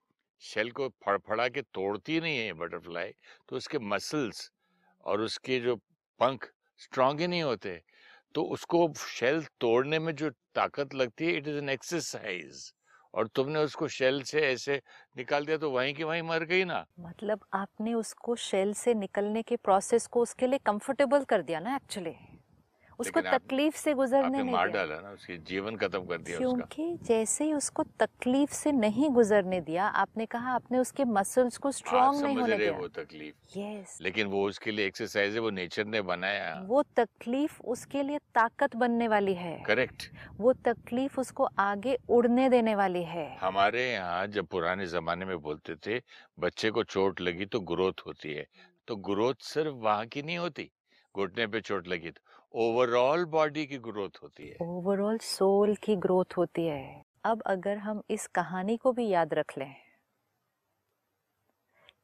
शेल 0.43 0.71
को 0.73 0.88
फड़फड़ा 1.07 1.49
के 1.49 1.62
तोड़ती 1.75 2.21
नहीं 2.21 2.38
है 2.38 2.53
बटरफ्लाई 2.55 3.12
तो 3.49 3.57
उसके 3.57 3.79
मसल्स 3.81 4.50
और 5.05 5.21
उसके 5.21 5.61
जो 5.61 5.76
पंख 6.21 6.50
स्ट्रांग 6.81 7.21
ही 7.21 7.26
नहीं 7.26 7.43
होते। 7.43 7.81
तो 8.35 8.43
उसको 8.55 8.93
शेल 8.99 9.43
तोड़ने 9.61 9.99
में 9.99 10.15
जो 10.15 10.31
ताकत 10.55 10.95
लगती 10.95 11.26
है, 11.26 11.33
इट 11.33 11.49
इज़ 11.49 11.59
एन 11.59 11.69
एक्सरसाइज। 11.69 12.73
और 13.15 13.29
तुमने 13.29 13.59
उसको 13.61 13.88
शेल 13.88 14.23
से 14.23 14.41
ऐसे 14.43 14.81
निकाल 15.17 15.47
दिया 15.47 15.57
तो 15.59 15.71
वहीं 15.71 15.95
की 15.95 16.05
वहीं 16.05 16.23
मर 16.23 16.45
गई 16.45 16.65
ना। 16.65 16.85
मतलब 17.00 17.45
आपने 17.55 17.95
उसको 17.95 18.37
शेल 18.37 18.73
से 18.75 18.95
निकलने 18.95 19.43
के 19.43 19.57
प्रोसेस 19.57 20.07
को 20.07 20.23
उसके 20.23 20.47
लिए 20.47 20.59
कंफर्टेबल 20.67 21.25
कर 21.25 21.43
दिया 21.43 21.61
ना 21.61 21.76
एक्चुअली? 21.76 22.15
उसको 22.99 23.21
तकलीफ़ 23.21 23.76
से 23.76 23.95
गुजरने 23.95 24.29
नहीं 24.29 24.53
मार 24.53 24.69
डाला 24.69 25.00
ना 25.00 25.11
उसके 25.11 25.37
जीवन 25.37 25.76
खत्म 25.76 26.05
कर 26.07 26.19
दिया 26.19 26.38
क्योंकि 26.38 26.99
जैसे 27.03 27.45
ही 27.45 27.53
उसको 27.53 27.83
तकलीफ़ 27.83 28.53
से 28.53 28.73
नहीं 28.73 29.11
गुजरने 29.11 29.61
दिया 29.61 29.87
आपने 29.87 30.26
कहा 30.26 30.55
आपने 30.55 30.79
उसके 30.79 31.05
मसल्स 31.05 31.59
को 31.59 31.71
स्ट्रॉन्ग 31.71 32.23
नहीं 32.25 32.37
होने 32.37 32.57
दिया। 32.57 32.73
वो 32.73 32.88
तकलीफ़। 32.88 33.59
यस 33.59 33.99
लेकिन 34.03 34.26
वो 34.26 34.47
उसके 34.49 34.71
लिए 34.71 34.87
एक्सरसाइज 34.87 35.35
है 35.35 35.41
वो 35.41 35.50
नेचर 35.50 35.85
ने 35.85 36.03
बनाया। 36.03 36.65
वो 36.69 36.83
तकलीफ़ 36.97 37.61
उसके 37.62 38.03
लिए 38.03 38.19
ताकत 38.35 38.76
बनने 38.76 39.09
वाली 39.09 39.35
है। 39.35 39.62
करेक्ट 39.67 40.11
वो 40.41 40.53
तकलीफ़ 40.53 41.21
उसको 41.21 41.49
आगे 41.59 41.99
उड़ने 42.09 42.49
देने 42.49 42.75
वाली 42.75 43.03
है। 43.03 43.26
हमारे 43.41 43.93
यहाँ 43.93 44.26
जब 44.26 44.47
पुराने 44.47 44.87
जमाने 44.87 45.25
में 45.25 45.38
बोलते 45.38 45.76
थे 45.76 46.00
बच्चे 46.38 46.71
को 46.71 46.83
चोट 46.85 47.21
लगी 47.21 47.47
तो 47.47 47.61
ग्रोथ 47.61 48.07
होती 48.07 48.33
है। 48.33 48.47
तो 48.88 48.97
ग्रोथ 48.97 49.35
सिर्फ़ 49.43 49.75
वहाँ 49.75 50.07
की 50.07 50.23
नहीं 50.23 50.38
होती 50.38 50.71
घुटने 51.15 51.47
पे 51.47 51.61
चोट 51.61 51.88
लगी 51.88 52.11
तो। 52.11 52.36
ओवरऑल 52.55 53.25
बॉडी 53.25 53.67
की 53.67 53.79
ग्रोथ 53.79 54.19
होती 54.23 54.49
है। 54.49 54.57
ओवरऑल 54.62 55.19
सोल 55.19 55.75
की 55.75 55.97
ग्रोथ 55.97 56.37
होती 56.37 56.67
है। 56.67 57.03
अब 57.25 57.43
अगर 57.47 57.79
हम 57.79 58.03
इस 58.11 58.26
कहानी 58.26 58.76
को 58.76 58.93
भी 58.93 59.09
याद 59.09 59.35
रख 59.35 59.59
लें 59.59 59.75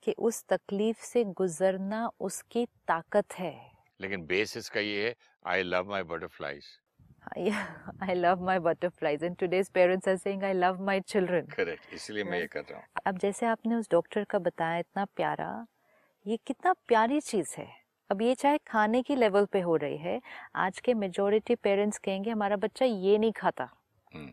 कि 0.03 0.13
उस 0.19 0.45
तकलीफ़ 0.49 1.03
से 1.03 1.25
गुजरना 1.25 2.11
उसकी 2.21 2.67
ताकत 2.89 3.33
है। 3.33 3.55
लेकिन 4.01 4.27
बेस 4.27 4.57
इसका 4.57 4.81
ये 4.81 5.07
है 5.07 5.15
I 5.47 5.63
love 5.63 5.91
my 5.91 6.03
butterflies 6.03 6.65
I 8.03 8.15
love 8.15 8.41
my 8.47 8.55
butterflies 8.59 9.23
and 9.23 9.39
today's 9.41 9.69
parents 9.71 10.09
are 10.09 10.17
saying 10.17 10.41
I 10.45 10.53
love 10.53 10.81
my 10.81 10.97
children. 11.13 11.47
Correct. 11.51 11.93
इसलिए 11.95 12.25
मैं 12.25 12.39
ये 12.39 12.47
कर 12.47 12.61
रहा 12.61 12.79
हूँ। 12.79 12.87
अब 13.07 13.19
जैसे 13.19 13.47
आपने 13.47 13.75
उस 13.75 13.91
डॉक्टर 13.91 14.25
का 14.25 14.39
बताया 14.39 14.79
इतना 14.79 15.05
प्यारा 15.17 15.67
ये 16.27 16.37
कितना 16.47 16.73
प्यारी 16.89 17.21
चीज़ 17.21 17.55
है। 17.59 17.82
अब 18.13 18.23
ये 18.23 18.35
चाहे 18.35 18.59
खाने 18.67 19.03
की 19.03 19.17
लेवल 19.17 19.45
पे 19.45 19.61
हो 19.61 19.77
रही 19.77 19.97
है 19.97 20.21
आज 20.55 20.81
के 20.81 20.95
मेजोरिटी 20.95 21.55
पेरेंट्स 21.55 21.99
कहेंगे 21.99 22.31
हमारा 22.31 22.57
बच्चा 22.57 22.85
ये 22.85 23.19
नहीं 23.19 23.33
खाता। 23.33 23.69
हम्म। 24.15 24.33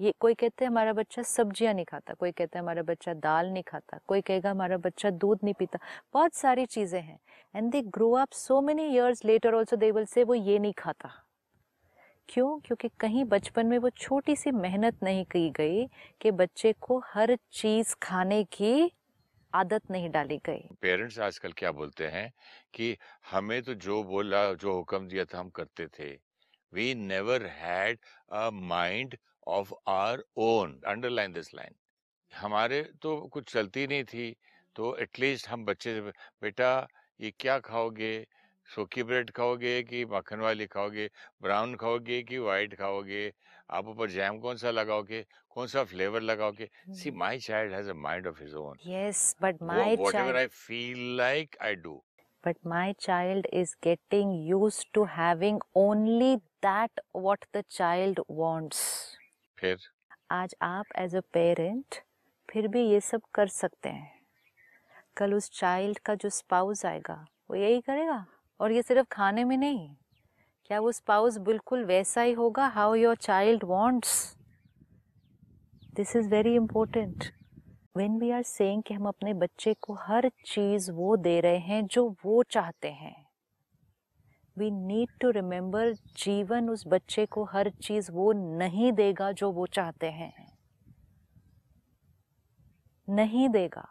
ये 0.00 0.14
कोई 0.20 0.34
कहते 0.34 0.64
हैं 0.64 0.70
हमारा 0.70 0.92
बच्चा 0.92 1.22
सब्ज़ियाँ 1.22 1.74
नहीं 1.74 1.84
खाता। 1.84 2.14
कोई 2.14 2.32
कहता 2.32 2.58
है 2.58 2.62
हमारा 2.62 2.82
बच्चा 2.82 3.14
दाल 3.14 3.46
नहीं 3.46 3.62
खाता। 3.62 3.98
कोई 4.06 4.20
कहेगा 4.20 4.50
हमारा 4.50 4.76
बच्चा 4.76 5.10
दूध 5.10 5.38
नहीं 5.44 5.54
पीता। 5.54 5.78
बहुत 6.14 6.34
सारी 6.34 6.66
चीज़ें 6.66 7.00
हैं। 7.00 7.18
And 7.56 7.72
they 7.72 7.82
grow 7.82 8.12
up 8.12 8.32
so 8.32 8.60
many 8.60 8.86
years 8.94 9.24
later 9.24 9.54
also 9.54 9.76
they 9.76 9.90
will 9.90 10.04
say 10.04 10.24
वो 10.24 10.34
ये 10.34 10.58
नहीं 10.58 10.72
खाता। 10.72 11.10
क्यों? 12.28 12.60
क्योंकि 12.60 12.88
कहीं 13.00 13.24
बचपन 13.24 13.66
में 13.66 13.78
वो 13.78 13.90
छोटी 13.90 14.36
सी 14.36 14.50
मेहनत 14.50 15.02
नहीं 15.02 15.24
की 15.24 15.50
गई 15.50 15.86
कि 16.20 16.30
बच्चे 16.30 16.74
को 16.80 17.02
हर 17.06 17.38
चीज़ 17.52 17.96
खाने 18.02 18.44
की 18.44 18.92
आदत 19.52 19.90
नहीं 19.90 20.10
डाली 20.10 20.38
गई। 20.46 20.70
पेरेंट्स 20.82 21.18
आजकल 21.20 21.52
क्या 21.52 21.70
बोलते 21.72 22.06
हैं 22.08 22.30
कि 22.74 22.96
हमें 23.30 23.62
तो 23.62 23.74
जो 23.76 24.02
बोला, 24.04 24.52
जो 24.54 24.74
हुक्म 24.74 25.08
दिया 25.08 25.24
था 25.24 25.38
हम 25.38 25.50
करते 25.50 25.86
थे। 25.98 26.10
We 26.72 26.94
never 26.96 27.46
had 27.48 27.98
a 28.32 28.48
mind 28.52 29.16
of 29.48 29.72
our 29.88 30.22
own 30.38 30.80
underline 30.86 31.32
this 31.32 31.54
line 31.54 31.74
हमारे 32.32 32.82
तो 33.02 33.16
कुछ 33.28 33.52
चलती 33.52 33.86
नहीं 33.86 34.04
थी 34.04 34.34
तो 34.76 34.96
एटलीस्ट 34.98 35.48
हम 35.48 35.64
बच्चे 35.64 35.94
से, 35.94 36.00
बेटा, 36.42 36.88
ये 37.20 37.30
क्या 37.40 37.58
खाओगे? 37.60 38.26
सूखी 38.68 39.02
ब्रेड 39.04 39.30
खाओगे 39.32 39.82
कि 39.84 40.04
मक्खन 40.06 40.40
वाली 40.40 40.66
खाओगे? 40.68 41.08
ब्राउन 41.42 41.74
खाओगे 41.76 42.22
कि 42.24 42.38
वाइट 42.40 42.74
खाओगे? 42.76 43.32
आप 43.70 43.88
ऊपर 43.88 44.10
जैम 44.10 44.38
कौन 44.40 44.56
सा 44.56 44.70
लगाओगे 44.70 45.24
कौन 45.50 45.66
सा 45.66 45.84
फ्लेवर 45.84 46.20
लगाओगे? 46.22 46.68
See 46.92 47.10
my 47.10 47.38
child 47.38 47.72
has 47.74 47.90
a 47.90 47.94
mind 47.94 48.26
of 48.26 48.42
his 48.42 48.54
own. 48.54 48.78
Yes 48.86 49.36
but 49.42 49.62
my 49.62 49.96
whatever 49.96 50.36
I 50.36 50.46
feel 50.46 51.16
like 51.16 51.56
I 51.62 51.74
do 51.74 52.02
but 52.44 52.58
my 52.64 52.92
child 53.04 53.46
is 53.52 53.72
getting 53.86 54.30
used 54.50 54.86
to 54.96 55.02
having 55.14 55.58
only 55.78 56.30
that 56.62 57.02
what 57.24 57.42
the 57.56 57.62
child 57.70 58.22
wants 58.38 58.78
फिर? 59.58 59.76
आज 60.30 60.54
आप 60.62 60.86
as 60.98 61.16
a 61.16 61.20
parent 61.32 62.00
फिर 62.48 62.68
भी 62.68 62.82
ये 62.82 63.00
सब 63.00 63.22
कर 63.34 63.48
सकते 63.48 63.88
हैं। 63.88 64.12
कल 65.16 65.34
उस 65.34 65.50
चाइल्ड 65.50 65.98
का 65.98 66.14
जो 66.14 66.28
स्पाउस 66.28 66.84
आएगा 66.86 67.24
वो 67.50 67.56
यही 67.56 67.80
करेगा? 67.80 68.24
और 68.60 68.72
ये 68.72 68.82
सिर्फ़ 68.82 69.06
खाने 69.12 69.44
में 69.44 69.56
नहीं? 69.56 69.88
क्या 70.70 70.80
वो 70.80 70.92
स्पाउस 70.92 71.38
बिल्कुल 71.38 71.84
वैसा 71.84 72.22
ही 72.22 72.32
होगा? 72.32 72.66
How 72.66 72.94
your 72.94 73.16
child 73.16 73.64
wants 73.64 74.36
this 75.96 76.16
is 76.16 76.28
very 76.28 76.54
important 76.54 77.24
when 77.96 78.18
we 78.18 78.30
are 78.30 78.42
saying 78.42 78.82
कि 78.82 78.94
हम 78.94 79.08
अपने 79.08 79.34
बच्चे 79.34 79.74
को 79.74 79.94
हर 79.94 80.30
चीज़ 80.46 80.90
वो 80.92 81.16
दे 81.16 81.40
रहे 81.40 81.58
हैं 81.58 81.86
जो 81.86 82.16
वो 82.24 82.42
चाहते 82.42 82.88
हैं। 82.88 83.26
वी 84.58 84.70
नीड 84.70 85.08
टू 85.20 85.30
रिमेंबर 85.30 85.92
जीवन 85.92 86.70
उस 86.70 86.84
बच्चे 86.86 87.26
को 87.26 87.44
हर 87.44 87.70
चीज़ 87.70 88.12
वो 88.12 88.32
नहीं 88.32 88.92
देगा 88.92 89.32
जो 89.32 89.52
वो 89.52 89.66
चाहते 89.66 90.06
हैं। 90.06 90.32
नहीं 93.08 93.48
देगा। 93.48 93.88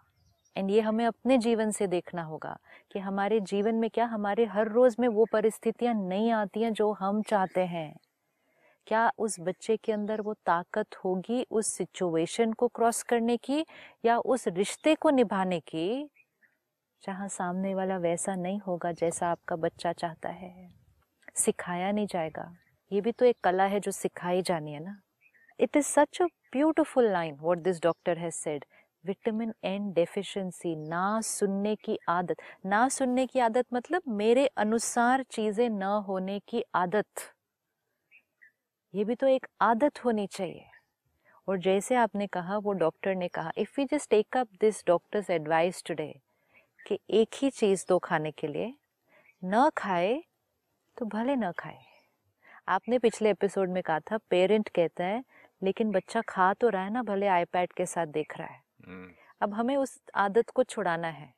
एंड 0.60 0.72
ये 0.72 0.82
हमें 0.82 1.06
अपने 1.06 1.38
जीवन 1.38 1.72
से 1.72 1.88
देखना 1.88 2.24
होगा 2.24 2.58
कि 2.92 3.00
हमारे 3.00 3.40
जीवन 3.40 3.76
में 3.76 3.90
क्या 3.90 4.06
हमारे 4.06 4.46
हर 4.46 4.68
रोज़ 4.68 4.96
में 5.00 5.08
वो 5.08 5.26
परिस्थितियाँ 5.26 5.94
नहीं 5.94 6.32
आती 6.32 6.62
हैं 6.62 6.74
जो 6.74 6.92
हम 6.92 7.22
चाहते 7.22 7.62
हैं। 7.62 7.96
क्या 8.88 9.12
उस 9.18 9.40
बच्चे 9.40 9.78
के 9.78 9.92
अंदर 9.92 10.22
वो 10.22 10.34
ताकत 10.34 10.96
होगी 10.96 11.46
उस 11.52 11.68
सिचुएशन 11.68 12.54
को 12.54 12.68
क्रॉस 12.68 13.04
करने 13.04 13.38
की 13.38 13.66
या 14.06 14.18
उस 14.18 14.48
रिश्ते 14.48 14.96
को 14.96 15.10
निभाने 15.10 15.60
की, 15.60 16.10
जहाँ 17.04 17.28
सामने 17.28 17.76
वाला 17.76 17.98
वैसा 17.98 18.36
नहीं 18.36 18.60
होगा 18.60 18.92
जैसा 18.92 19.28
आपका 19.28 19.56
बच्चा 19.56 19.94
चाहता 19.94 20.30
है? 20.30 20.70
सिखाया 21.36 21.92
नहीं 21.92 22.08
जाएगा। 22.08 22.58
ये 22.92 23.02
भी 23.02 23.12
तो 23.12 23.26
एक 23.26 23.38
कला 23.44 23.64
है 23.64 23.80
जो 23.80 23.92
सिखाई 23.92 24.42
जानी 24.42 24.74
है 24.74 24.80
ना। 24.80 25.02
It 25.60 25.78
is 25.78 25.86
such 25.86 26.22
a 26.22 26.26
beautiful 26.26 27.12
line 27.12 27.36
what 27.36 27.58
this 27.58 27.84
doctor 27.84 28.18
has 28.18 28.34
said 28.34 28.66
vitamin 29.06 29.54
N 29.64 29.92
deficiency, 29.94 30.76
ना 30.76 31.22
सुनने 31.22 31.76
की 31.76 32.00
आदत। 32.10 32.38
ना 32.66 32.90
सुनने 32.90 33.28
की 33.28 33.40
आदत 33.40 33.66
मतलब 33.74 34.02
मेरे 34.08 34.48
अनुसार 34.48 35.24
चीज़ें 35.24 35.70
न 35.70 35.84
होने 35.84 36.40
की 36.40 36.64
आदत। 36.76 37.06
ये 38.96 39.04
भी 39.04 39.16
तो 39.16 39.28
एक 39.28 39.46
आदत 39.62 40.06
होनी 40.06 40.28
चाहिए। 40.28 40.66
और 41.48 41.58
जैसे 41.58 41.96
आपने 41.96 42.28
कहा, 42.28 42.58
वो 42.58 42.74
डॉक्टर 42.74 43.16
ने 43.16 43.28
कहा 43.28 43.52
if 43.58 43.82
you 43.82 43.88
just 43.92 44.10
take 44.10 44.38
up 44.38 44.48
this 44.62 44.84
doctor's 44.88 45.30
advice 45.30 45.84
today 45.84 46.20
कि 46.88 47.00
एक 47.10 47.30
ही 47.36 47.50
चीज़ 47.50 47.86
दो 47.90 48.00
खाने 48.00 48.32
के 48.32 48.48
लिए, 48.48 48.74
न 49.46 49.70
खाए 49.78 50.24
तो 50.98 51.06
भले 51.06 51.36
न 51.36 51.52
खाए। 51.52 51.80
आपने 52.68 53.00
पिछले 53.00 53.30
एपिसोड 53.30 53.70
में 53.70 53.84
कहा 53.84 54.00
था, 54.00 54.18
पेरेंट 54.18 54.70
कहता 54.70 55.04
है, 55.04 55.24
लेकिन 55.64 55.92
बच्चा 55.92 56.22
खा 56.22 56.54
तो 56.54 56.70
रहा 56.70 56.84
है 56.84 56.90
ना, 56.90 57.04
भले 57.04 57.28
आईपैड 57.28 57.74
के 57.74 57.86
साथ 57.86 58.08
देख 58.08 58.38
रहा 58.38 58.48
है। 58.48 58.69
अब 59.42 59.54
हमें 59.54 59.76
उस 59.78 60.00
आदत 60.16 60.50
को 60.50 60.64
छुड़ाना 60.64 61.08
है। 61.08 61.34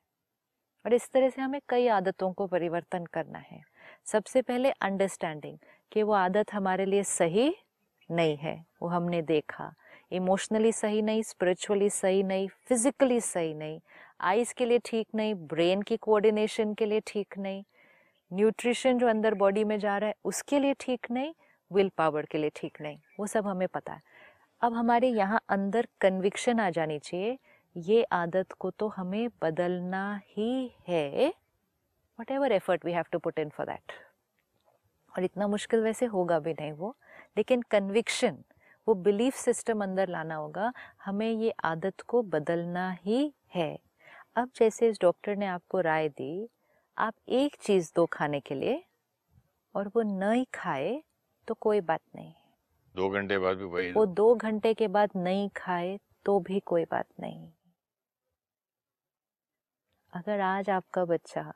और 0.84 0.94
इस 0.94 1.10
तरह 1.12 1.28
से 1.28 1.42
हमें 1.42 1.60
कई 1.68 1.86
आदतों 1.88 2.32
को 2.32 2.46
परिवर्तन 2.46 3.04
करना 3.06 3.38
है। 3.38 3.60
सबसे 4.06 4.42
पहले 4.42 4.70
अंडरस्टैंडिंग 4.70 5.58
कि 5.92 6.02
वो 6.02 6.12
आदत 6.12 6.52
हमारे 6.52 6.84
लिए 6.84 7.02
सही 7.02 7.54
नहीं 8.10 8.36
है, 8.36 8.64
वो 8.82 8.88
हमने 8.88 9.22
देखा। 9.22 9.72
इमोशनली 10.12 10.72
सही 10.72 11.02
नहीं 11.02 11.22
स्पिरिचुअली 11.22 11.90
सही 11.90 12.22
नहीं 12.22 12.48
फिजिकली 12.68 13.20
सही 13.20 13.54
नहीं 13.54 13.80
आइज़ 14.20 14.54
के 14.54 14.66
लिए 14.66 14.78
ठीक 14.84 15.06
नहीं 15.14 15.34
ब्रेन 15.34 15.82
की 15.82 15.96
कोऑर्डिनेशन 15.96 16.74
के 16.74 16.86
लिए 16.86 17.00
ठीक 17.06 17.38
नहीं 17.38 17.62
न्यूट्रिशन 18.30 18.98
जो 18.98 19.06
अंदर 19.06 19.34
बॉडी 19.34 19.64
में 19.64 19.78
जा 19.78 19.96
रहा 19.98 20.08
है, 20.08 20.14
उसके 20.24 20.58
लिए 20.58 20.74
ठीक 20.80 21.10
नहीं 21.10 21.32
विल 21.70 21.90
पावर 21.98 22.26
के 22.26 22.38
लिए 22.38 22.50
ठीक 22.56 22.80
नहीं, 22.80 22.98
वो 23.20 23.26
सब 23.26 23.46
हमें 23.46 23.68
पता 23.68 23.92
है। 23.92 24.02
अब 24.62 24.74
हमारे 24.74 25.08
यहाँ 25.08 25.40
अंदर 25.48 25.86
कन्विक्शन 26.00 26.60
आ 26.60 26.68
जानी 26.70 26.98
चाहिए। 26.98 27.38
ये 27.76 28.02
आदत 28.02 28.52
को 28.52 28.70
तो 28.70 28.88
हमें 28.88 29.28
बदलना 29.42 30.20
ही 30.26 30.74
है। 30.88 31.28
Whatever 32.30 32.52
effort 32.52 32.84
we 32.84 32.92
have 32.92 33.04
to 33.12 33.18
put 33.18 33.38
in 33.38 33.48
for 33.48 33.66
that 33.66 33.92
और 35.14 35.24
इतना 35.24 35.46
मुश्किल 35.48 35.80
वैसे 35.80 36.06
होगा 36.06 36.38
भी 36.38 36.52
नहीं 36.52 36.72
वो। 36.72 36.96
लेकिन 37.36 37.62
कन्विक्शन 37.62 38.38
वो 38.86 38.94
बिलीफ 38.94 39.34
सिस्टम 39.34 39.82
अंदर 39.82 40.08
लाना 40.08 40.34
होगा। 40.34 40.72
हमें 41.04 41.30
ये 41.30 41.50
आदत 41.64 42.00
को 42.00 42.22
बदलना 42.22 42.90
ही 43.02 43.32
है। 43.54 43.78
अब 44.36 44.50
जैसे 44.56 44.88
इस 44.88 44.98
डॉक्टर 45.00 45.36
ने 45.36 45.46
आपको 45.46 45.80
राय 45.80 46.08
दी, 46.08 46.48
आप 46.98 47.14
एक 47.28 47.56
चीज़ 47.60 47.90
दो 47.96 48.06
खाने 48.06 48.40
के 48.40 48.54
लिए 48.54 48.82
और 49.74 49.88
वो 49.88 50.02
नहीं 50.02 50.46
खाए 50.54 51.02
तो 51.48 51.54
कोई 51.54 51.80
बात 51.80 52.00
नहीं। 52.16 52.32
दो 52.94 53.08
घंटे 53.08 53.38
बाद 53.38 53.56
भी 53.56 53.64
वही 53.64 53.90
वो 53.92 54.04
दो 54.06 54.34
घंटे 54.34 54.72
के 54.74 54.88
बाद 54.88 55.10
नहीं 55.16 55.48
खाए 55.56 55.98
तो 56.24 56.38
भी 56.40 56.60
कोई 56.60 56.84
बात 56.84 57.06
नहीं। 57.20 57.48
अगर 60.12 60.40
आज 60.40 60.70
आपका 60.70 61.04
बच्चा 61.04 61.52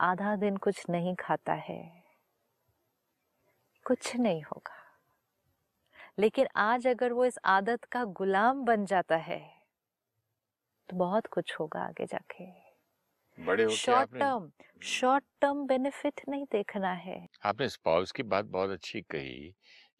आधा 0.00 0.34
दिन 0.36 0.56
कुछ 0.56 0.84
नहीं 0.90 1.14
खाता 1.20 1.52
है 1.60 1.82
कुछ 3.86 4.14
नहीं 4.16 4.42
होगा। 4.42 4.80
लेकिन 6.18 6.46
आज 6.56 6.86
अगर 6.86 7.12
वो 7.12 7.24
इस 7.24 7.38
आदत 7.46 7.84
का 7.84 8.04
गुलाम 8.16 8.64
बन 8.64 8.84
जाता 8.84 9.16
है 9.16 9.40
तो 10.88 10.96
बहुत 10.96 11.26
कुछ 11.26 11.54
होगा 11.60 11.80
आगे 11.80 12.06
जाके। 12.06 12.46
बड़े 13.38 13.68
short 13.68 14.10
term 14.18 14.50
short 14.82 15.24
term 15.40 15.66
benefit 15.66 16.20
नहीं 16.28 16.44
देखना 16.52 16.92
है। 16.92 17.26
आपने 17.44 17.68
स्पाउस 17.68 18.12
की 18.12 18.22
बात 18.24 18.44
बहुत 18.46 18.70
अच्छी 18.70 19.00
कही 19.02 19.54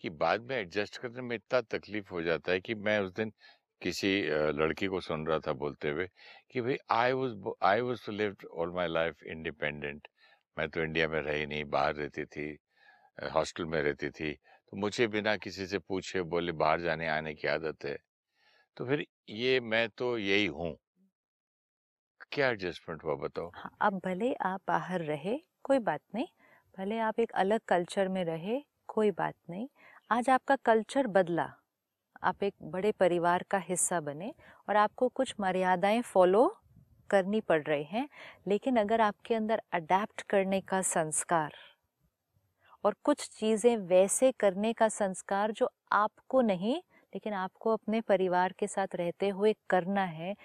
कि 0.05 0.11
बाद 0.17 0.43
में 0.43 0.57
एडजस्ट 0.57 0.97
करने 0.99 1.23
में 1.23 1.35
इतना 1.37 1.61
तकलीफ़ 1.71 2.11
हो 2.11 2.23
जाता 2.23 2.53
है 2.53 2.61
कि 2.61 2.75
मैं 2.77 2.99
उस 3.01 3.13
दिन 3.15 3.33
किसी 3.83 4.13
लड़की 4.55 4.87
को 4.89 5.01
सुन 5.01 5.27
रहा 5.27 5.39
था 5.41 5.53
बोलते 5.57 5.91
हुए 5.91 6.09
कि 6.51 6.61
भाई 6.61 6.77
I 6.93 7.13
was 7.15 7.53
I 7.65 7.81
was 7.83 8.05
to 8.07 8.13
live 8.13 8.37
all 8.55 8.73
my 8.73 8.89
life 8.89 9.23
independent 9.27 10.09
मैं 10.57 10.69
तो 10.71 10.83
इंडिया 10.83 11.09
में 11.09 11.21
रही 11.23 11.47
नहीं 11.47 11.65
बाहर 11.71 11.95
रहती 11.97 12.25
थी 12.27 12.57
हॉस्टल 13.33 13.65
में 13.67 13.81
रहती 13.83 14.11
थी। 14.11 14.33
तो 14.33 14.77
मुझे 14.77 15.07
बिना 15.09 15.37
किसी 15.39 15.67
से 15.67 15.79
पूछे 15.81 16.23
बोले 16.27 16.53
बाहर 16.55 16.81
जाने 16.81 17.09
आने 17.09 17.35
की 17.35 17.49
आदत 17.49 17.85
है। 17.85 17.97
तो 18.77 18.87
फिर 18.87 19.07
ये 19.31 19.61
मैं 19.63 19.89
तो 19.91 20.17
यही 20.19 20.47
हूँ। 20.49 20.77
क्या 22.33 22.49
एडजस्टमेंट 22.49 23.05
हुआ 23.05 23.15
बताओ? 23.19 23.53
हाँ, 23.55 23.71
अब 23.81 24.01
भले 24.05 24.33
आप 24.43 24.61
बाहर 24.69 25.01
रहे 25.03 25.37
कोई 25.65 25.79
बात 25.81 26.01
नहीं। 26.15 26.27
भले 26.79 26.99
आप 27.01 27.19
एक 27.21 27.31
अलग 27.35 27.61
कल्चर 27.69 28.09
में 28.09 28.23
रहे 28.25 28.61
कोई 28.89 29.11
बात 29.13 29.35
नहीं। 29.51 29.69
आज 30.13 30.29
आपका 30.31 30.57
कल्चर 30.57 31.07
बदला। 31.07 31.49
आप 32.23 32.43
एक 32.43 32.55
बड़े 32.63 32.93
परिवार 32.93 33.45
का 33.51 33.59
हिस्सा 33.59 34.01
बने 34.01 34.35
और 34.69 34.77
आपको 34.77 35.09
कुछ 35.09 35.35
मर्यादाएँ 35.41 36.03
फॉलो 36.03 36.57
करनी 37.11 37.41
पड़ 37.41 37.63
रही 37.63 37.85
हैं, 37.85 38.09
लेकिन 38.49 38.77
अगर 38.77 39.01
आपके 39.01 39.35
अंदर 39.35 39.63
अडेप्ट 39.73 40.23
करने 40.23 40.61
का 40.61 40.83
संस्कार 40.83 41.53
और 42.85 42.95
कुछ 43.05 43.29
चीज़ें 43.29 43.77
वैसे 43.77 44.33
करने 44.33 44.73
का 44.73 44.89
संस्कार 44.89 45.53
जो 45.53 45.71
आपको 45.93 46.41
नहीं, 46.41 46.77
लेकिन 47.15 47.33
आपको 47.33 47.73
अपने 47.73 48.01
परिवार 48.01 48.55
के 48.59 48.67
साथ 48.67 48.97
रहते 48.97 49.29
हुए 49.29 49.55
करना 49.71 50.05
है, 50.05 50.37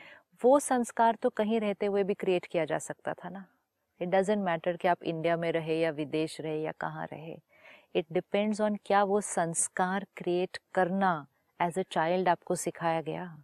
वो 0.43 0.60
संस्कार 0.60 1.15
तो 1.15 1.30
कहीं 1.30 1.60
रहते 1.60 1.86
हुए 1.86 2.03
भी 2.03 2.13
क्रिएट 2.13 2.45
किया 2.45 2.65
जा 2.65 2.77
सकता 2.77 3.13
था 3.13 3.30
ना। 3.30 3.45
इट 4.01 4.10
डजेंट 4.10 4.45
मैटर 4.45 4.77
कि 4.77 4.88
आप 4.88 5.03
इंडिया 5.03 5.38
में 5.38 5.51
रहे 5.51 5.80
या 5.80 5.91
विदेश 5.91 6.41
रहे 6.41 6.62
या 6.62 6.71
कहाँ 6.71 7.06
रहे। 7.06 7.57
इट 7.95 8.06
डिपेंड्स 8.12 8.62
ऑन 8.62 8.78
क्या 8.86 9.04
वो 9.04 9.21
संस्कार 9.21 10.06
क्रिएट 10.17 10.58
करना 10.73 11.28
एज 11.62 11.80
अ 11.80 11.84
चाइल्ड 11.91 12.30
आपको 12.30 12.56
सिखाया 12.56 13.02
गया। 13.02 13.38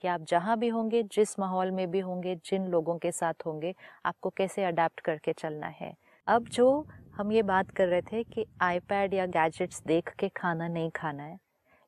कि 0.00 0.08
आप 0.08 0.20
जहाँ 0.20 0.58
भी 0.58 0.68
होंगे, 0.68 1.02
जिस 1.02 1.38
माहौल 1.38 1.70
में 1.70 1.90
भी 1.90 1.98
होंगे, 1.98 2.34
जिन 2.34 2.66
लोगों 2.66 2.98
के 2.98 3.12
साथ 3.12 3.46
होंगे, 3.46 3.74
आपको 4.04 4.30
कैसे 4.30 4.64
अडेप्ट 4.64 5.00
करके 5.00 5.32
चलना 5.32 5.66
है। 5.66 5.94
अब 6.26 6.48
जो 6.48 6.86
हम 7.16 7.32
ये 7.32 7.42
बात 7.42 7.70
कर 7.70 7.88
रहे 7.88 8.02
थे 8.02 8.22
कि 8.24 8.46
आईपैड 8.60 9.14
या 9.14 9.26
गैजेट्स 9.26 9.82
देख 9.86 10.10
के 10.10 10.28
खाना 10.28 10.68
नहीं 10.68 10.90
खाना 10.90 11.22
है 11.22 11.38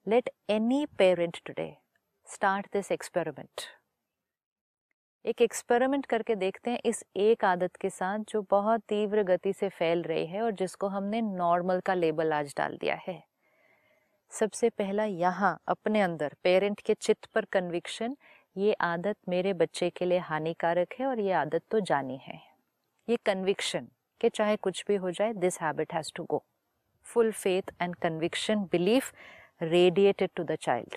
let 0.07 0.31
any 0.51 0.87
parent 0.99 1.41
today 1.47 1.77
start 2.27 2.67
this 2.73 2.93
experiment 2.93 3.61
एक 5.25 5.41
एक्सपेरिमेंट 5.43 6.07
करके 6.07 6.35
देखते 6.35 6.71
हैं 6.71 6.79
इस 6.85 7.03
एक 7.19 7.45
आदत 7.45 7.75
के 7.77 7.89
साथ 7.91 8.19
जो 8.29 8.41
बहुत 8.51 8.81
तीव्र 8.89 9.23
गति 9.23 9.53
से 9.53 9.69
फैल 9.69 10.03
रही 10.03 10.27
है 10.27 10.43
और 10.43 10.53
जिसको 10.53 10.89
हमने 10.89 11.21
नॉर्मल 11.23 11.81
का 11.81 11.95
लेबल 11.95 12.33
आज 12.33 12.55
डाल 12.59 12.77
दिया 12.77 12.95
है। 13.09 13.23
सबसे 14.33 14.71
पहला 14.71 15.05
यहाँ, 15.05 15.59
अपने 15.69 16.01
अंदर 16.01 16.35
पेरेंट 16.45 16.81
के 16.81 16.95
चित्त 16.95 17.27
पर 17.35 17.45
कन्विक्शन 17.45 18.17
ये 18.57 18.73
आदत 18.83 19.17
मेरे 19.29 19.53
बच्चे 19.55 19.91
के 19.91 20.05
लिए 20.05 20.19
हानिकारक 20.21 20.95
है 21.01 21.07
और 21.07 21.21
ये 21.21 21.33
आदत 21.35 21.63
तो 21.71 21.81
जानी 21.83 22.19
है। 22.23 22.41
ये 23.09 23.17
कन्विक्शन 23.27 23.89
कि 24.21 24.29
चाहे 24.29 24.57
कुछ 24.59 24.85
भी 24.89 24.97
हो 24.97 25.11
जाए 25.11 25.33
this 25.35 25.61
habit 25.63 25.95
has 25.95 26.13
to 26.17 26.25
go 26.25 26.43
full 27.07 27.33
faith 27.35 27.73
and 27.83 27.97
conviction 27.97 28.65
belief 28.73 29.13
radiated 29.63 30.31
to 30.37 30.45
the 30.45 30.57
child 30.61 30.97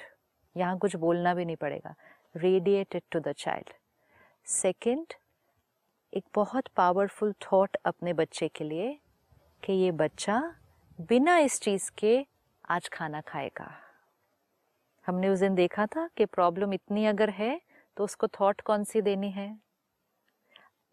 यहाँ 0.55 0.77
कुछ 0.77 0.95
बोलना 0.97 1.33
भी 1.33 1.45
नहीं 1.45 1.55
पड़ेगा। 1.57 1.95
Radiated 2.35 3.01
to 3.11 3.19
the 3.19 3.33
child 3.37 3.73
second, 4.47 5.13
एक 6.13 6.23
बहुत 6.35 6.67
पावरफुल 6.67 7.31
थॉट 7.41 7.77
अपने 7.85 8.13
बच्चे 8.13 8.47
के 8.47 8.63
लिए 8.63 8.97
कि 9.63 9.73
ये 9.73 9.91
बच्चा 9.91 10.39
बिना 11.01 11.37
इस 11.37 11.59
चीज़ 11.61 11.89
के 11.97 12.25
आज 12.69 12.89
खाना 12.89 13.21
खाएगा। 13.21 13.69
हमने 15.05 15.29
उस 15.29 15.39
दिन 15.39 15.55
देखा 15.55 15.85
था 15.85 16.07
कि 16.17 16.25
प्रॉब्लम 16.25 16.73
इतनी 16.73 17.05
अगर 17.05 17.29
है 17.29 17.59
तो 17.97 18.03
उसको 18.03 18.27
थॉट 18.29 18.61
कौन 18.61 18.83
सी 18.83 19.01
देनी 19.01 19.31
है? 19.31 19.47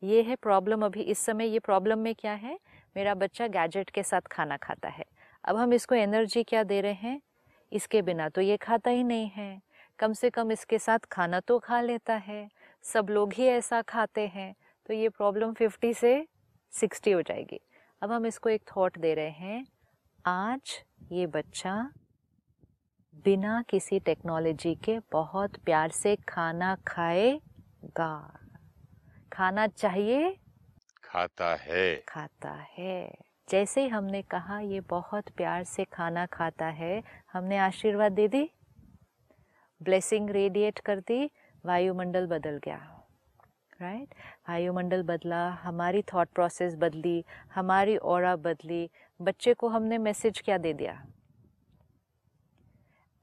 ये 0.02 0.22
है 0.22 0.36
प्रॉब्लम 0.36 0.84
अभी, 0.84 1.00
इस 1.00 1.18
समय 1.18 1.46
ये 1.46 1.58
प्रॉब्लम 1.58 1.98
में 1.98 2.14
क्या 2.14 2.32
है? 2.32 2.58
मेरा 2.96 3.14
बच्चा 3.14 3.46
गैजेट 3.48 3.90
के 3.90 4.02
साथ 4.02 4.28
खाना 4.30 4.56
खाता 4.56 4.88
है। 4.88 5.04
अब 5.44 5.56
हम 5.56 5.72
इसको 5.72 5.94
एनर्जी 5.94 6.42
क्या 6.42 6.62
दे 6.62 6.80
रहे 6.80 6.92
हैं? 6.92 7.20
इसके 7.72 8.02
बिना 8.02 8.28
तो 8.28 8.40
ये 8.40 8.56
खाता 8.56 8.90
ही 8.90 9.04
नहीं 9.04 9.28
है। 9.28 9.60
कम 9.98 10.12
से 10.12 10.30
कम 10.30 10.52
इसके 10.52 10.78
साथ 10.78 10.98
खाना 11.12 11.40
तो 11.40 11.58
खा 11.58 11.80
लेता 11.80 12.14
है। 12.16 12.48
सब 12.84 13.06
लोग 13.10 13.32
ही 13.32 13.46
ऐसा 13.46 13.82
खाते 13.82 14.26
हैं 14.26 14.54
तो 14.86 14.94
ये 14.94 15.08
प्रॉब्लम 15.08 15.52
फिफ्टी 15.52 15.94
से 15.94 16.26
सिक्सटी 16.72 17.10
हो 17.10 17.22
जाएगी। 17.22 17.60
अब 18.02 18.12
हम 18.12 18.26
इसको 18.26 18.48
एक 18.48 18.62
थॉट 18.76 18.98
दे 18.98 19.14
रहे 19.14 19.30
हैं। 19.30 19.66
आज 20.26 20.84
ये 21.12 21.26
बच्चा 21.26 21.92
बिना 23.24 23.62
किसी 23.68 24.00
टेक्नोलॉजी 24.00 24.74
के 24.74 24.98
बहुत 25.12 25.56
प्यार 25.56 25.90
से 25.90 26.16
खाना 26.16 26.76
खाएगा। 26.86 28.38
खाना 29.32 29.66
चाहिए? 29.66 30.36
खाता 31.04 31.54
है। 31.54 31.96
खाता 32.08 32.66
है। 32.78 33.14
जैसे 33.48 33.82
ही 33.82 33.88
हमने 33.88 34.22
कहा 34.22 34.60
ये 34.60 34.80
बहुत 34.80 35.28
प्यार 35.28 35.64
से 35.64 35.84
खाना 35.84 36.26
खाता 36.26 36.66
है 36.66 37.02
हमने 37.32 37.58
आशीर्वाद 37.58 38.12
दे 38.12 38.28
दी? 38.28 38.50
ब्लेसिंग 39.82 40.30
रेडिएट 40.30 40.78
कर 40.78 41.00
दी? 41.00 41.30
वायुमंडल 41.66 42.26
बदल 42.26 42.60
गया 42.64 42.96
राइट 43.82 44.00
right? 44.00 44.16
वायुमंडल 44.50 45.02
बदला, 45.02 45.50
हमारी 45.50 46.02
थॉट 46.02 46.28
प्रोसेस 46.28 46.74
बदली, 46.74 47.24
हमारी 47.54 47.96
और 47.96 48.36
बदली, 48.36 48.90
बच्चे 49.22 49.54
को 49.54 49.68
हमने 49.68 49.98
मैसेज 49.98 50.40
क्या 50.40 50.58
दे 50.58 50.72
दिया? 50.72 51.06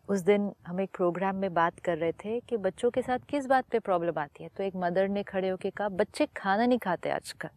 उस 0.10 0.20
दिन 0.20 0.54
हम 0.68 0.82
एक 0.82 0.90
प्रोग्राम 0.96 1.36
में 1.36 1.54
बात 1.54 1.80
कर 1.80 1.98
रहे 1.98 2.12
थे 2.12 2.40
कि 2.40 2.58
बच्चों 2.58 2.92
के 2.92 3.02
साथ 3.02 3.20
किस 3.20 3.46
बात 3.46 3.66
पे 3.66 3.80
प्रॉब्लम 3.80 4.20
आती 4.20 4.44
है? 4.44 4.50
तो 4.50 4.64
एक 4.64 4.74
मदर 4.76 5.08
ने 5.08 5.24
खड़े 5.24 5.50
होकर 5.50 5.70
कहा, 5.70 5.90
बच्चे 5.90 6.26
खाना 6.26 6.66
नहीं 6.66 6.80
खाते 6.80 7.10
आजकल. 7.10 7.50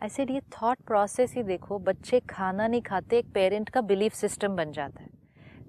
ऐसे 0.00 0.22
ये 0.22 0.40
थॉट 0.40 0.78
प्रोसेस 0.78 1.34
ही 1.34 1.42
देखो, 1.42 1.78
बच्चे 1.78 2.20
खाना 2.20 2.66
नहीं 2.66 2.82
खाते, 2.82 3.18
एक 3.18 3.32
पेरेंट 3.32 3.70
का 3.70 3.80
बिलीफ 3.80 4.12
सिस्टम 4.12 4.56
बन 4.56 4.72
जाता 4.72 5.02
है. 5.02 5.19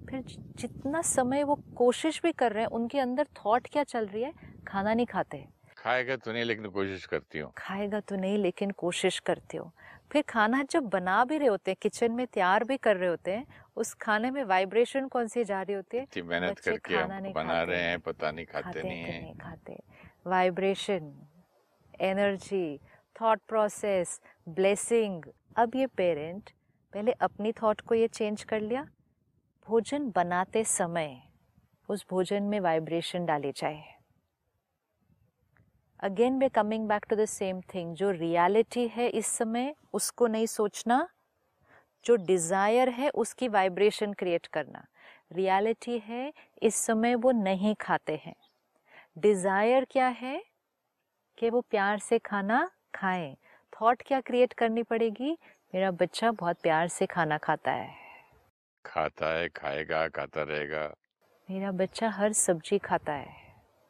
फिर 0.10 0.24
जितना 0.60 1.02
समय 1.02 1.44
वो 1.44 1.56
कोशिश 1.78 2.22
भी 2.24 2.32
कर 2.32 2.52
रहे 2.52 2.64
हैं 2.64 2.70
उनके 2.70 3.00
अंदर 3.00 3.28
थॉट 3.38 3.68
क्या 3.68 3.84
चल 3.84 4.06
रही 4.08 4.24
है? 4.24 4.34
खाना 4.68 4.94
नहीं 4.94 5.06
खाते। 5.06 5.46
खाएगा 5.78 6.16
तो 6.16 6.32
नहीं 6.32 6.44
लेकिन 6.44 6.66
कोशिश 6.70 7.06
करती 7.06 7.40
हूँ। 7.40 7.52
खाएगा 7.58 8.00
तो 8.00 8.16
नहीं 8.16 8.38
लेकिन 8.38 8.72
कोशिश 8.72 9.20
करती 9.20 9.58
हूँ। 9.58 9.72
फिर 10.12 10.24
खाना 10.30 10.62
जब 10.72 10.84
बना 10.90 11.24
भी 11.26 11.38
रहे 11.38 11.48
होते 11.48 11.72
हैं 11.72 11.78
किचन 11.82 12.12
में 12.12 12.26
तैयार 12.28 12.64
भी 12.64 12.78
कर 12.78 12.98
रहे 12.98 13.10
होते 13.10 13.32
हैं 13.32 13.46
उस 13.76 13.94
खाने 13.94 14.32
में 14.32 14.44
वाइब्रेशन 14.44 15.08
कौन 15.08 15.28
सी 15.28 15.44
जा 15.44 15.62
रही 15.62 15.76
होती 15.76 15.98
है? 15.98 16.06
मेहनत 16.18 16.60
करके 16.60 16.96
खाना 16.96 17.20
नहीं 17.20 17.34
बना 17.34 17.62
रहे 17.64 17.82
हैं 17.82 18.00
पता 18.00 18.32
नहीं 18.32 18.46
खाते, 18.46 18.64
खाते 18.64 18.88
नहीं, 18.88 19.22
नहीं 19.22 19.34
खाते। 19.36 19.80
Vibration 20.28 21.14
energy 22.02 22.80
thought 23.16 23.40
process 23.48 24.20
blessing 24.50 25.24
अब 25.58 25.76
ये 25.76 25.88
पेरेंट 25.88 26.50
पहले 26.94 27.12
अपनी 27.22 27.52
थॉट 27.52 27.82
को 27.82 27.96
ये 27.96 28.08
चेंज 28.08 28.44
कर 28.44 28.62
लिया 28.62 28.86
भोजन 29.68 30.12
बनाते 30.16 30.64
समय 30.64 31.22
उस 31.90 32.06
भोजन 32.10 32.44
में 32.44 32.60
वाइब्रेशन 32.60 33.26
डाली 33.26 33.52
जाए। 33.52 33.84
Again 36.00 36.40
we 36.40 36.50
coming 36.50 36.88
back 36.88 37.06
to 37.10 37.16
the 37.16 37.26
same 37.26 37.62
thing 37.62 37.96
जो 37.96 38.12
रियलिटी 38.12 38.88
है 38.88 39.10
इस 39.10 39.26
समय, 39.26 39.76
उसको 39.94 40.28
नहीं 40.28 40.46
सोचना। 40.46 41.10
जो 42.06 42.16
डिज़ायर 42.16 42.90
है, 42.90 43.10
उसकी 43.10 43.48
वाइब्रेशन 43.48 44.14
क्रिएट 44.14 44.48
करना। 44.48 44.86
रियलिटी 45.32 46.00
है, 46.00 46.34
इस 46.62 46.76
समय 46.76 47.16
वो 47.16 47.32
नहीं 47.32 47.76
खाते 47.76 48.22
हैं। 48.26 48.36
डिज़ायर 49.18 49.86
क्या 49.86 50.08
है? 50.08 50.44
कि 51.38 51.50
वो 51.50 51.62
प्यार 51.62 52.00
से 52.00 52.20
खाना 52.20 52.72
खाएँ। 52.96 53.36
थॉट 53.74 54.02
क्या 54.02 54.22
क्रिएट 54.22 54.54
करनी 54.54 54.84
पड़ेगी? 54.84 55.38
मेरा 55.76 55.92
बच्चा 55.92 56.32
बहुत 56.32 56.58
प्यार 56.64 56.88
से 56.88 57.06
खाना 57.06 57.38
खाता 57.38 57.72
है। 57.72 58.01
खाता 58.86 59.38
है, 59.38 59.50
खाएगा, 59.50 60.08
खाता 60.08 60.42
रहेगा। 60.42 60.94
मेरा 61.50 61.72
बच्चा 61.72 62.10
हर 62.10 62.34
सब्ज़ी 62.34 62.78
खाता 62.78 63.14
है। 63.14 63.42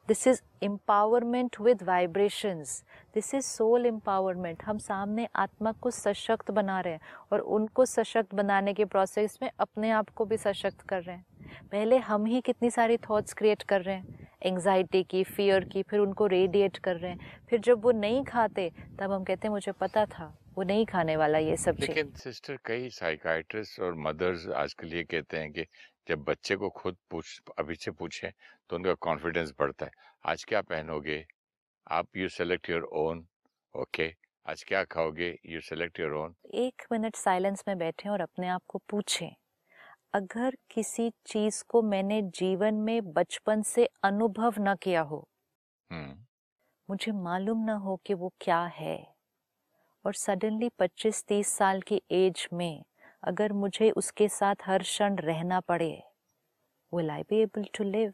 This 0.08 0.28
is 0.28 0.42
empowerment 0.64 1.56
with 1.62 1.84
vibrations 1.84 2.84
this 3.14 3.34
is 3.36 3.46
soul 3.46 3.86
empowerment 3.86 4.64
हम 4.64 4.78
सामने 4.78 5.28
आत्मा 5.36 5.72
को 5.72 5.92
सशक्त 5.92 6.52
बना 6.52 6.80
रहे 6.80 6.94
हैं 6.94 7.02
और 7.32 7.40
उनको 7.40 7.86
सशक्त 7.86 8.36
बनाने 8.36 8.74
के 8.74 8.86
प्रोसेस 8.86 9.40
में 9.42 9.52
अपने 9.60 9.92
आप 9.92 10.10
को 10.10 10.26
भी 10.26 10.38
सशक्त 10.38 10.82
कर 10.82 11.02
रहे 11.02 11.16
हैं। 11.16 11.26
पहले 11.72 11.98
हम 11.98 12.26
ही 12.26 12.42
कितनी 12.42 12.72
सारी 12.72 12.98
थॉट्स 12.98 13.34
क्रिएट 13.34 13.64
कर 13.64 13.82
रहे 13.82 13.96
हैं। 13.96 14.28
एंग्जाइटी 14.44 15.04
की 15.04 15.24
फियर 15.24 15.64
की, 15.64 15.84
फिर 15.84 16.00
उनको 16.00 16.28
रेडिएट 16.28 16.78
कर 16.78 16.96
रहे 16.96 17.12
हैं। 17.12 17.20
फिर 17.50 17.60
जब 17.60 17.84
वो 17.84 17.92
नहीं 17.92 18.24
खाते, 18.24 18.72
तब 19.00 19.12
हम 19.12 19.24
कहते 19.24 19.48
हैं, 19.48 19.54
मुझे 19.54 19.72
पता 19.72 20.06
था। 20.06 20.38
वो 20.58 20.64
नहीं 20.64 20.86
खाने 20.86 21.16
वाला 21.16 21.38
ये 21.38 21.58
सब 21.58 21.78
लेकिन 21.80 22.12
सिस्टर 22.12 22.58
कई 22.66 22.90
साइकाइट्रिस्ट 22.90 23.80
और 23.80 23.96
मदर्स 23.96 24.48
आजकल 24.48 24.94
ये 24.94 25.04
कहते 25.04 25.38
हैं 25.38 25.52
कि 25.52 25.66
जब 26.08 26.24
बच्चे 26.24 26.56
को 26.56 26.70
खुद 26.70 26.98
पूछ 27.12 27.42
अभी 27.60 27.76
से 27.76 27.92
पूछे 27.92 28.32
तो 28.70 28.76
उनका 28.76 28.94
कॉन्फिडेंस 28.94 29.54
बढ़ता 29.60 29.86
है। 29.86 29.92
आज 30.26 30.44
क्या 30.44 30.62
पहनोगे? 30.62 31.26
आप 31.92 32.18
you 32.18 32.30
select 32.30 32.70
your 32.70 32.84
own 32.84 33.28
okay 33.76 34.14
आज 34.46 34.64
क्या 34.64 34.84
खाओगे? 34.84 35.40
यू 35.46 35.62
सेलेक्ट 35.62 36.00
योर 36.00 36.14
ओन 36.14 36.36
एक 36.54 36.82
मिनट 36.92 37.16
साइलेंस 37.16 37.64
में 37.68 37.78
बैठे 37.78 38.10
और 38.10 38.22
अपने 38.22 38.48
आप 38.48 38.62
को 38.68 38.82
पूछें। 38.90 39.36
अगर 40.14 40.58
किसी 40.72 41.10
चीज़ 41.26 41.64
को 41.68 41.82
मैंने 41.82 42.22
जीवन 42.22 42.74
में 42.74 43.14
बचपन 43.14 43.62
से 43.62 43.90
अनुभव 44.04 44.54
न 44.60 44.76
किया 44.76 45.02
हो 45.02 45.28
हम्म। 45.92 46.26
मुझे 46.90 47.12
मालूम 47.12 47.66
न 47.66 47.70
हो 47.70 48.02
कि 48.06 48.14
वो 48.14 48.34
क्या 48.42 48.64
है। 48.64 49.11
और 50.06 50.14
सडनली 50.14 50.70
25-30 50.70 51.48
साल 51.48 51.82
की 51.82 52.02
एज 52.12 52.48
में 52.54 52.84
अगर 53.24 53.54
मुझे 53.54 53.92
उसके 53.92 54.28
साथ 54.28 54.56
हर 54.66 54.84
क्षण 54.84 55.16
रहना 55.16 55.60
पड़े 55.60 55.92
will 56.94 57.12
I 57.12 57.24
be 57.24 57.42
able 57.42 57.66
to 57.78 57.84
live 57.84 58.14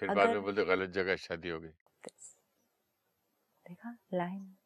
फिर 0.00 0.14
बाद 0.14 0.28
में 0.28 0.42
बोलते 0.42 0.64
गलत 0.64 0.90
जगह 0.90 1.16
शादी 1.16 1.48
हो 1.48 1.60
गई। 1.60 1.68
देखा 3.66 3.96
लाइन 4.14 4.56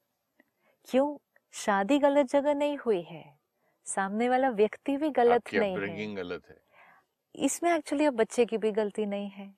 क्यों? 0.88 1.18
शादी 1.54 1.98
गलत 1.98 2.26
जगह 2.26 2.54
नहीं 2.54 2.78
हुई 2.78 3.02
है। 3.02 3.38
सामने 3.86 4.28
वाला 4.28 4.50
व्यक्ति 4.50 4.96
भी 4.96 5.10
गलत 5.10 5.54
नहीं 5.54 5.76
है। 5.76 6.14
गलत 6.14 6.48
है। 6.48 6.56
इसमें 7.34 7.74
एक्चुअली 7.74 8.04
अब 8.04 8.14
बच्चे 8.14 8.44
की 8.46 8.58
भी 8.58 8.70
गलती 8.72 9.06
नहीं 9.06 9.28
है। 9.30 9.54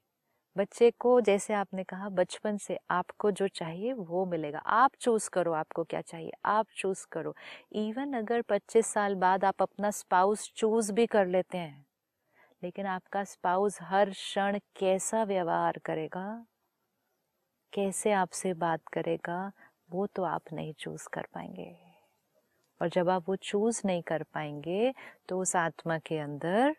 बच्चे 0.57 0.91
को, 0.91 1.21
जैसे 1.21 1.55
आपने 1.55 1.83
कहा, 1.85 2.09
बचपन 2.09 2.57
से 2.57 2.79
आपको 2.91 3.31
जो 3.31 3.49
चाहिए 3.49 3.93
वो 3.93 4.25
मिलेगा। 4.27 4.59
आप 4.59 4.91
चूज़ 5.01 5.29
करो 5.31 5.53
आपको 5.53 5.85
क्या 5.85 6.01
चाहिए। 6.01 6.33
आप 6.45 6.67
चूज़ 6.77 7.07
करो। 7.13 7.35
इवन 7.73 8.13
अगर 8.13 8.43
25 8.43 8.87
साल 8.87 9.15
बाद 9.15 9.45
आप 9.45 9.63
अपना 9.63 9.91
स्पाउस 9.91 10.53
चूज़ 10.57 10.93
भी 10.93 11.07
कर 11.07 11.27
लेते 11.27 11.59
हैं, 11.59 11.85
लेकिन 12.63 12.87
आपका 12.87 13.25
स्पाउस 13.25 13.79
हर 13.83 14.11
क्षण 14.11 14.59
कैसा 14.77 15.23
व्यवहार 15.25 15.79
करेगा? 15.79 16.27
कैसे 17.73 18.13
आपसे 18.13 18.55
बात 18.55 18.89
करेगा? 18.93 19.51
वो 19.91 20.07
तो 20.07 20.23
आप 20.23 20.53
नहीं 20.53 20.73
चूज़ 20.79 21.09
कर 21.13 21.27
पाएँगे। 21.35 21.75
और 22.81 22.89
जब 22.89 23.09
आप 23.09 23.29
वो 23.29 23.37
चूज़ 23.37 23.81
नहीं 23.87 24.03
कर 24.03 24.23
पाएँगे 24.35 24.93
तो 25.29 25.41
उस 25.41 25.57
आत्मा 25.57 25.99
के 25.99 26.19
अंदर 26.19 26.75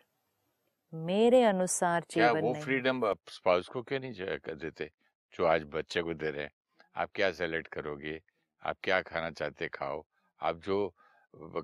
मेरे 0.92 1.42
अनुसार 1.44 2.04
जीवन 2.10 2.30
क्या 2.30 2.30
वो 2.32 2.52
फ्रीडम 2.54 3.04
आप 3.04 3.18
स्पाउस 3.28 3.68
को 3.68 3.82
क्यों 3.82 3.98
नहीं 4.00 4.38
कर 4.38 4.54
देते 4.54 4.90
जो 5.34 5.44
आज 5.46 5.62
बच्चे 5.72 6.02
को 6.02 6.14
दे 6.14 6.30
रहे 6.30 6.42
हैं? 6.42 6.50
आप 6.96 7.10
क्या 7.14 7.30
सेलेक्ट 7.32 7.68
करोगे? 7.68 8.20
आप 8.62 8.76
क्या 8.82 9.00
खाना 9.02 9.30
चाहते 9.30 9.68
खाओ? 9.68 10.04
आप 10.40 10.56
जो 10.58 10.78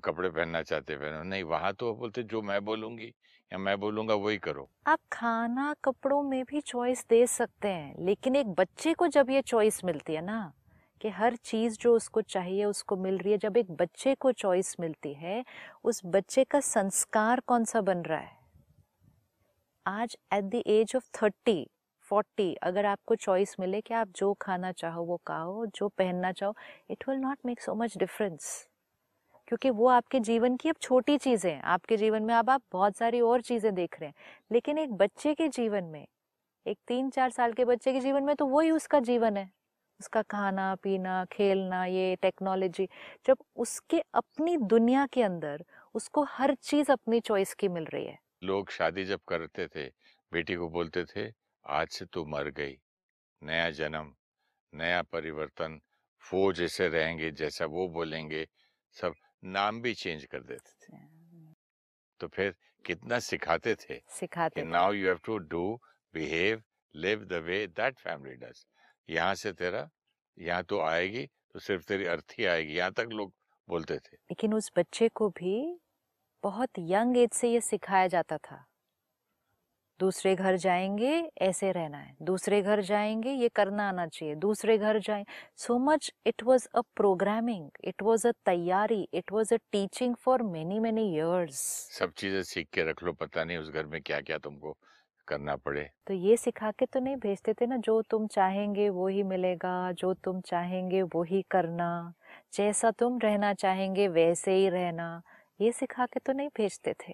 कपड़े 0.05 0.29
पहनना 0.29 0.61
चाहते 0.63 0.97
पहनो। 0.97 1.23
नहीं 1.23 1.43
वहाँ 1.45 1.73
तो 1.73 1.93
बोलते 1.95 2.23
जो 2.23 2.41
मैं 2.41 2.63
बोलूँगी 2.65 3.07
या 3.51 3.57
मैं 3.57 3.79
बोलूँगा 3.79 4.15
वही 4.15 4.37
करो। 4.37 4.69
आप 4.87 4.99
खाना 5.11 5.73
कपड़ों 5.83 6.21
में 6.23 6.43
भी 6.45 6.61
चॉइस 6.61 7.05
दे 7.09 7.27
सकते 7.27 7.67
हैं 7.67 8.05
लेकिन 8.05 8.35
एक 8.35 8.47
बच्चे 8.49 8.93
को 8.93 9.07
जब 9.07 9.29
ये 9.29 9.41
चॉइस 9.41 9.83
मिलती 9.85 10.13
है 10.13 10.21
ना 10.21 10.41
कि 11.01 11.09
हर 11.09 11.35
चीज़ 11.35 11.77
जो 11.77 11.95
उसको 11.95 12.21
चाहिए 12.21 12.65
उसको 12.65 12.97
मिल 12.97 13.17
रही 13.17 13.31
है 13.31 13.37
जब 13.37 13.57
एक 13.57 13.71
बच्चे 13.71 14.15
को 14.15 14.31
चॉइस 14.31 14.75
मिलती 14.79 15.13
है 15.13 15.43
उस 15.83 16.01
बच्चे 16.05 16.43
का 16.43 16.59
संस्कार 16.59 17.39
कौन 17.39 17.65
सा 17.65 17.81
बन 17.81 18.01
रहा 18.01 18.19
है? 18.19 18.38
आज 19.85 20.15
at 20.33 20.43
the 20.45 20.61
age 20.67 20.91
of 20.95 21.05
thirty 21.15 21.65
forty 22.11 22.53
अगर 22.63 22.85
आपको 22.85 23.15
चॉइस 23.15 23.55
मिले 23.59 23.79
कि 23.81 23.93
आप 23.93 24.09
जो 24.15 24.33
खाना 24.41 24.71
चाहो, 24.71 25.03
वो 25.03 25.17
खाओ, 25.27 25.65
जो 25.65 25.87
पहनना 25.89 26.31
चाहो 26.31 26.53
it 26.91 27.03
will 27.09 27.17
not 27.19 27.37
make 27.45 27.61
so 27.61 27.73
much 27.75 27.97
difference 27.97 28.67
क्योंकि 29.47 29.69
वो 29.71 29.87
आपके 29.89 30.19
जीवन 30.19 30.55
की 30.57 30.69
अब 30.69 30.75
छोटी 30.81 31.17
चीज़ें 31.17 31.59
आपके 31.65 31.97
जीवन 31.97 32.23
में 32.23 32.33
अब 32.35 32.49
आप 32.49 32.61
बहुत 32.73 32.97
सारी 32.97 33.21
और 33.21 33.41
चीज़ें 33.41 33.73
देख 33.75 33.99
रहे 33.99 34.07
हैं। 34.09 34.15
लेकिन 34.51 34.77
एक 34.77 34.93
बच्चे 34.93 35.33
के 35.35 35.47
जीवन 35.49 35.83
में, 35.85 36.05
एक 36.65 36.77
तीन 36.87 37.09
चार 37.09 37.29
साल 37.31 37.53
के 37.53 37.65
बच्चे 37.65 37.93
के 37.93 37.99
जीवन 37.99 38.23
में 38.23 38.35
तो 38.35 38.45
वही 38.47 38.71
उसका 38.71 38.99
जीवन 39.01 39.37
है। 39.37 39.49
उसका 39.99 40.21
खाना, 40.23 40.73
पीना, 40.75 41.23
खेलना, 41.31 41.85
ये 41.85 42.15
टेक्नोलॉजी 42.21 42.87
जब 43.27 43.37
उसके 43.57 44.01
अपनी 44.15 44.57
दुनिया 44.59 45.07
के 45.13 45.23
अंदर 45.23 45.65
उसको 45.95 46.23
हर 46.29 46.55
चीज़ 46.55 46.91
अपनी 46.91 47.19
चॉइस 47.21 47.53
की 47.55 47.67
मिल 47.69 47.85
रही 47.85 48.05
है। 48.05 48.17
लोग 48.41 48.71
शादी 48.71 49.03
जब 49.05 49.19
करते 49.27 49.67
थे 49.67 49.85
बेटी 50.31 50.55
को 50.55 50.69
बोलते 50.69 51.03
थे 51.05 51.27
आज 51.65 51.87
से 51.89 52.05
तू 52.05 52.25
मर 52.25 52.49
गई 52.57 52.77
नया 53.41 53.69
जन्म 53.71 54.13
नया 54.73 55.01
परिवर्तन 55.03 55.79
वो 56.23 56.51
जैसे 56.53 56.87
रहेंगे 56.87 57.31
जैसा 57.31 57.65
वो 57.65 57.87
बोलेंगे। 57.89 58.45
सब 58.95 59.13
नाम 59.45 59.81
भी 59.81 59.93
चेंज 59.93 60.25
कर 60.25 60.41
देते 60.43 60.71
थे। 60.85 60.97
तो 62.19 62.27
फिर 62.27 62.55
कितना 62.85 63.19
सिखाते 63.19 63.75
थे 63.75 63.99
सिखाते 64.09 64.63
now 64.63 64.93
you 64.93 65.07
have 65.07 65.19
to 65.25 65.37
do 65.53 65.63
behave 66.13 66.61
live 66.95 67.23
the 67.25 67.41
way 67.45 67.65
that 67.69 67.99
family 67.99 68.35
does. 68.37 68.65
यहाँ 69.09 69.35
से 69.35 69.53
तेरा 69.53 69.87
यहाँ 70.37 70.63
तो 70.63 70.79
आएगी 70.81 71.25
तो 71.25 71.59
सिर्फ़ 71.59 71.83
तेरी 71.87 72.05
अर्थी 72.05 72.45
आएगी 72.45 72.73
यहाँ 72.73 72.91
तक 72.91 73.07
लोग 73.11 73.33
बोलते 73.67 73.97
थे। 73.97 74.15
लेकिन 74.15 74.53
उस 74.53 74.71
बच्चे 74.77 75.09
को 75.09 75.29
भी 75.29 75.55
बहुत 76.43 76.79
यंग 76.79 77.17
एज 77.17 77.29
से 77.33 77.51
ये 77.51 77.61
सिखाया 77.61 78.07
जाता 78.07 78.37
था। 78.37 78.65
दूसरे 79.99 80.35
घर 80.35 80.55
जाएँगे 80.55 81.11
ऐसे 81.41 81.71
रहना 81.71 81.97
है। 81.97 82.15
दूसरे 82.21 82.61
घर 82.61 82.81
जाएँगे 82.81 83.31
ये 83.31 83.49
करना 83.49 83.87
आना 83.89 84.05
चाहिए। 84.07 84.35
दूसरे 84.35 84.77
घर 84.77 84.99
जाए। 84.99 85.25
So 85.57 85.77
much 85.79 86.11
it 86.25 86.43
was 86.43 86.67
a 86.75 86.81
programming 86.95 87.69
it 87.83 88.03
was 88.03 88.27
a 88.27 88.31
तैयारी 88.45 89.07
it 89.13 89.31
was 89.31 89.53
a 89.53 89.57
teaching 89.71 90.15
for 90.15 90.43
many 90.43 90.79
many 90.79 91.09
years 91.13 91.89
सब 91.91 92.11
चीज़ें 92.13 92.41
सीख 92.43 92.67
के 92.73 92.83
रख 92.83 93.03
लो 93.03 93.13
पता 93.13 93.43
नहीं 93.43 93.57
उस 93.57 93.69
घर 93.69 93.85
में 93.85 94.01
क्या 94.01 94.21
क्या 94.21 94.37
तुमको 94.37 94.77
करना 95.27 95.55
पड़े। 95.55 95.89
तो 96.07 96.13
ये 96.13 96.35
सिखा 96.37 96.71
के 96.71 96.85
तो 96.85 96.99
नहीं 96.99 97.15
भेजते 97.15 97.53
थे 97.53 97.65
ना 97.65 97.77
जो 97.77 98.01
तुम 98.01 98.25
चाहेंगे 98.27 98.89
वो 98.89 99.07
ही 99.07 99.23
मिलेगा 99.23 99.91
जो 99.91 100.13
तुम 100.13 100.39
चाहेंगे 100.41 101.01
वो 101.03 101.23
ही 101.23 101.41
करना। 101.51 101.89
जैसा 102.53 102.91
तुम 102.91 103.19
रहना 103.19 103.53
चाहेंगे 103.53 104.07
वैसे 104.07 104.53
ही 104.55 104.69
रहना। 104.69 105.21
ये 105.59 105.71
सिखा 105.71 106.05
के 106.05 106.19
तो 106.19 106.33
नहीं 106.33 106.49
भेजते 106.57 106.93
थे। 106.93 107.13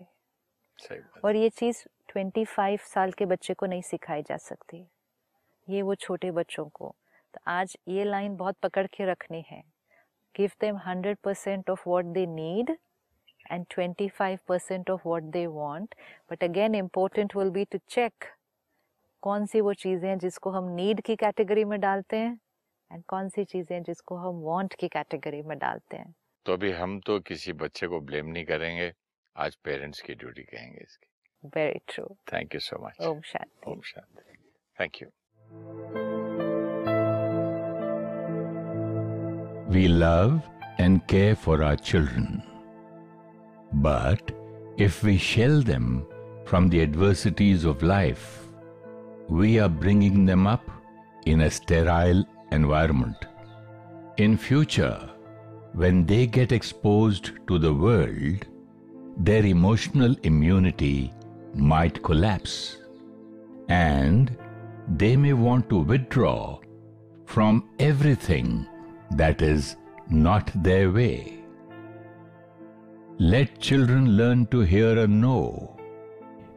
और 1.26 1.36
ये 1.36 1.50
चीज़ 1.50 1.84
25 2.14 2.82
साल 2.82 3.12
के 3.12 3.26
बच्चे 3.26 3.54
को 3.54 3.66
नहीं 3.66 3.82
सिखाई 3.82 4.22
जा 4.22 4.38
सकती। 4.38 4.86
ये 5.68 5.82
वो 5.82 5.96
छोटे 5.96 6.32
बच्चों 6.32 6.66
को। 6.66 6.96
तो 7.34 7.40
आज 7.48 7.78
ये 7.88 8.04
लाइन 8.04 8.36
बहुत 8.36 8.56
पकड़ 8.64 8.88
के 8.88 9.06
रखनी 9.06 9.44
है। 9.50 9.64
Give 10.36 10.52
them 10.62 10.78
hundred 10.78 11.18
percent 11.24 11.70
of 11.70 11.90
what 11.90 12.06
they 12.06 12.26
need 12.26 12.78
and 13.52 13.66
25% 13.70 14.90
of 14.90 15.04
what 15.04 15.26
they 15.32 15.46
want. 15.48 15.96
But 16.30 16.44
again 16.44 16.76
important 16.76 17.36
will 17.36 17.52
be 17.52 17.66
to 17.66 17.80
check 17.90 18.12
कौन 19.24 19.46
सी 19.46 19.62
वो 19.62 19.74
चीज़ें 19.74 20.10
हैं 20.10 20.18
जिसको 20.20 20.50
हम 20.50 20.70
नीड 20.70 21.02
की 21.02 21.16
कैटेगरी 21.16 21.64
में 21.66 21.80
डालते 21.80 22.18
हैं 22.18 22.40
एंड 22.92 23.04
कौन 23.04 23.30
सी 23.30 23.44
चीज़ें 23.44 23.76
हैं 23.76 23.84
जिसको 23.84 24.16
हम 24.16 24.42
वांट 24.42 24.74
की 24.74 24.88
कैटेगरी 24.88 25.42
में 25.42 25.58
डालते 25.58 25.98
हैं। 25.98 26.14
तो 26.46 26.54
अभी 26.54 26.72
हम 26.72 27.00
तो 27.06 27.20
किसी 27.28 27.54
बच्चे 27.64 27.88
को 27.88 28.00
ब्लेम 28.10 28.28
नहीं 28.32 28.46
करेंगे 28.46 28.92
आज 29.36 29.56
पेरेंट्स 29.66 30.02
की 30.02 30.14
ड्यूटी 30.14 30.44
कहेंगे 30.44 30.84
इसकी 30.84 31.50
very 31.56 31.80
true 31.94 32.06
thank 32.34 32.54
you 32.56 32.60
so 32.60 32.86
much 32.86 33.02
Om 33.08 33.22
Shanti 33.32 33.72
Om 33.72 33.82
Shanti 33.94 34.38
thank 34.82 35.02
you 35.02 35.10
We 39.68 39.88
love 39.88 40.36
and 40.82 41.02
care 41.08 41.36
for 41.36 41.56
our 41.64 41.78
children. 41.88 42.44
But 43.86 44.32
if 44.78 45.00
we 45.04 45.18
shell 45.18 45.62
them 45.62 46.06
from 46.46 46.70
the 46.70 46.82
adversities 46.82 47.66
of 47.66 47.84
life, 47.84 48.28
we 49.30 49.60
are 49.60 49.70
bringing 49.70 50.26
them 50.26 50.48
up 50.48 50.70
in 51.26 51.42
a 51.42 51.50
sterile 51.50 52.24
environment. 52.52 53.28
In 54.18 54.38
future, 54.38 55.15
when 55.76 56.06
they 56.06 56.26
get 56.26 56.52
exposed 56.54 57.32
to 57.48 57.60
the 57.60 57.74
world, 57.74 58.46
their 59.18 59.46
emotional 59.46 60.16
immunity 60.24 61.14
might 61.54 62.02
collapse 62.02 62.78
and 63.68 64.38
they 64.88 65.16
may 65.18 65.34
want 65.34 65.70
to 65.70 65.80
withdraw 65.80 66.58
from 67.26 67.68
everything 67.80 68.66
that 69.12 69.42
is 69.42 69.76
not 70.10 70.52
their 70.64 70.92
way. 70.92 71.40
Let 73.18 73.60
children 73.60 74.18
learn 74.18 74.46
to 74.48 74.62
hear 74.62 75.00
a 75.00 75.08
no. 75.08 75.78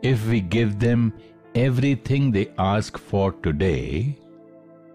If 0.03 0.27
we 0.29 0.41
give 0.41 0.79
them 0.79 1.13
everything 1.55 2.31
they 2.31 2.51
ask 2.59 2.99
for 2.99 3.33
today, 3.33 4.17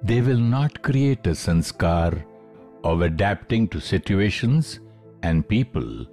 they 0.02 0.22
will 0.22 0.38
not 0.38 0.82
create 0.82 1.26
a 1.28 1.32
sanskar 1.32 2.24
of 2.84 3.02
adapting 3.02 3.68
to 3.70 3.80
situations 3.80 4.80
and 5.22 5.48
people 5.48 6.06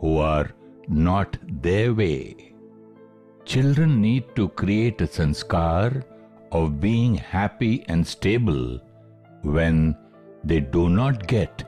who 0.00 0.18
are 0.18 0.50
not 0.88 1.36
their 1.62 1.94
way. 1.94 2.54
Children 3.44 4.00
need 4.00 4.24
to 4.36 4.48
create 4.48 5.00
a 5.00 5.06
sanskar 5.06 6.04
of 6.52 6.80
being 6.80 7.14
happy 7.14 7.84
and 7.88 8.06
stable 8.06 8.80
when 9.42 9.96
they 10.44 10.60
do 10.60 10.88
not 10.88 11.26
get 11.26 11.64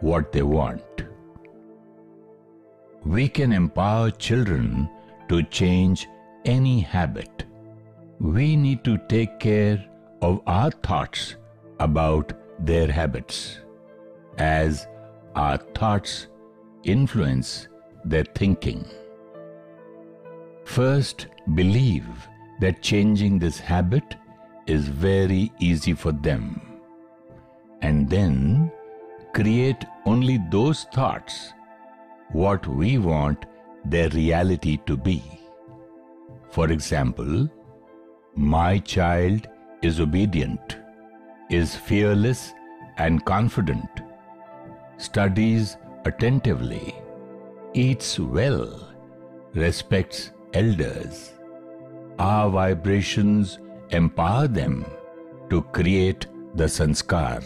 what 0.00 0.32
they 0.32 0.42
want 0.42 1.04
we 3.04 3.28
can 3.28 3.52
empower 3.52 4.10
children 4.10 4.88
to 5.28 5.42
change 5.42 6.08
any 6.46 6.80
habit. 6.80 7.44
We 8.18 8.56
need 8.56 8.82
to 8.84 8.98
take 9.08 9.38
care 9.38 9.84
of 10.22 10.40
our 10.46 10.70
thoughts 10.70 11.36
about 11.80 12.32
their 12.58 12.90
habits, 12.90 13.58
as 14.38 14.86
our 15.34 15.58
thoughts 15.74 16.28
influence 16.84 17.68
their 18.04 18.24
thinking. 18.24 18.84
First, 20.64 21.28
believe 21.54 22.06
that 22.60 22.82
changing 22.82 23.38
this 23.38 23.58
habit 23.58 24.16
is 24.66 24.88
very 24.88 25.52
easy 25.58 25.92
for 25.92 26.12
them. 26.12 26.60
And 27.82 28.08
then, 28.08 28.72
create 29.34 29.84
only 30.06 30.38
those 30.50 30.84
thoughts 30.94 31.52
what 32.32 32.66
we 32.66 32.98
want 32.98 33.44
their 33.84 34.08
reality 34.10 34.78
to 34.86 34.96
be. 34.96 35.22
For 36.50 36.70
example, 36.70 37.48
my 38.34 38.78
child 38.78 39.48
is 39.82 40.00
obedient, 40.00 40.78
is 41.50 41.76
fearless 41.76 42.54
and 42.96 43.24
confident, 43.24 43.88
studies 45.04 45.76
attentively, 46.04 46.94
eats 47.74 48.18
well, 48.18 48.88
respects 49.54 50.30
elders. 50.52 51.32
Our 52.18 52.50
vibrations 52.50 53.58
empower 53.90 54.46
them 54.48 54.84
to 55.50 55.62
create 55.78 56.26
the 56.54 56.64
sanskar. 56.64 57.42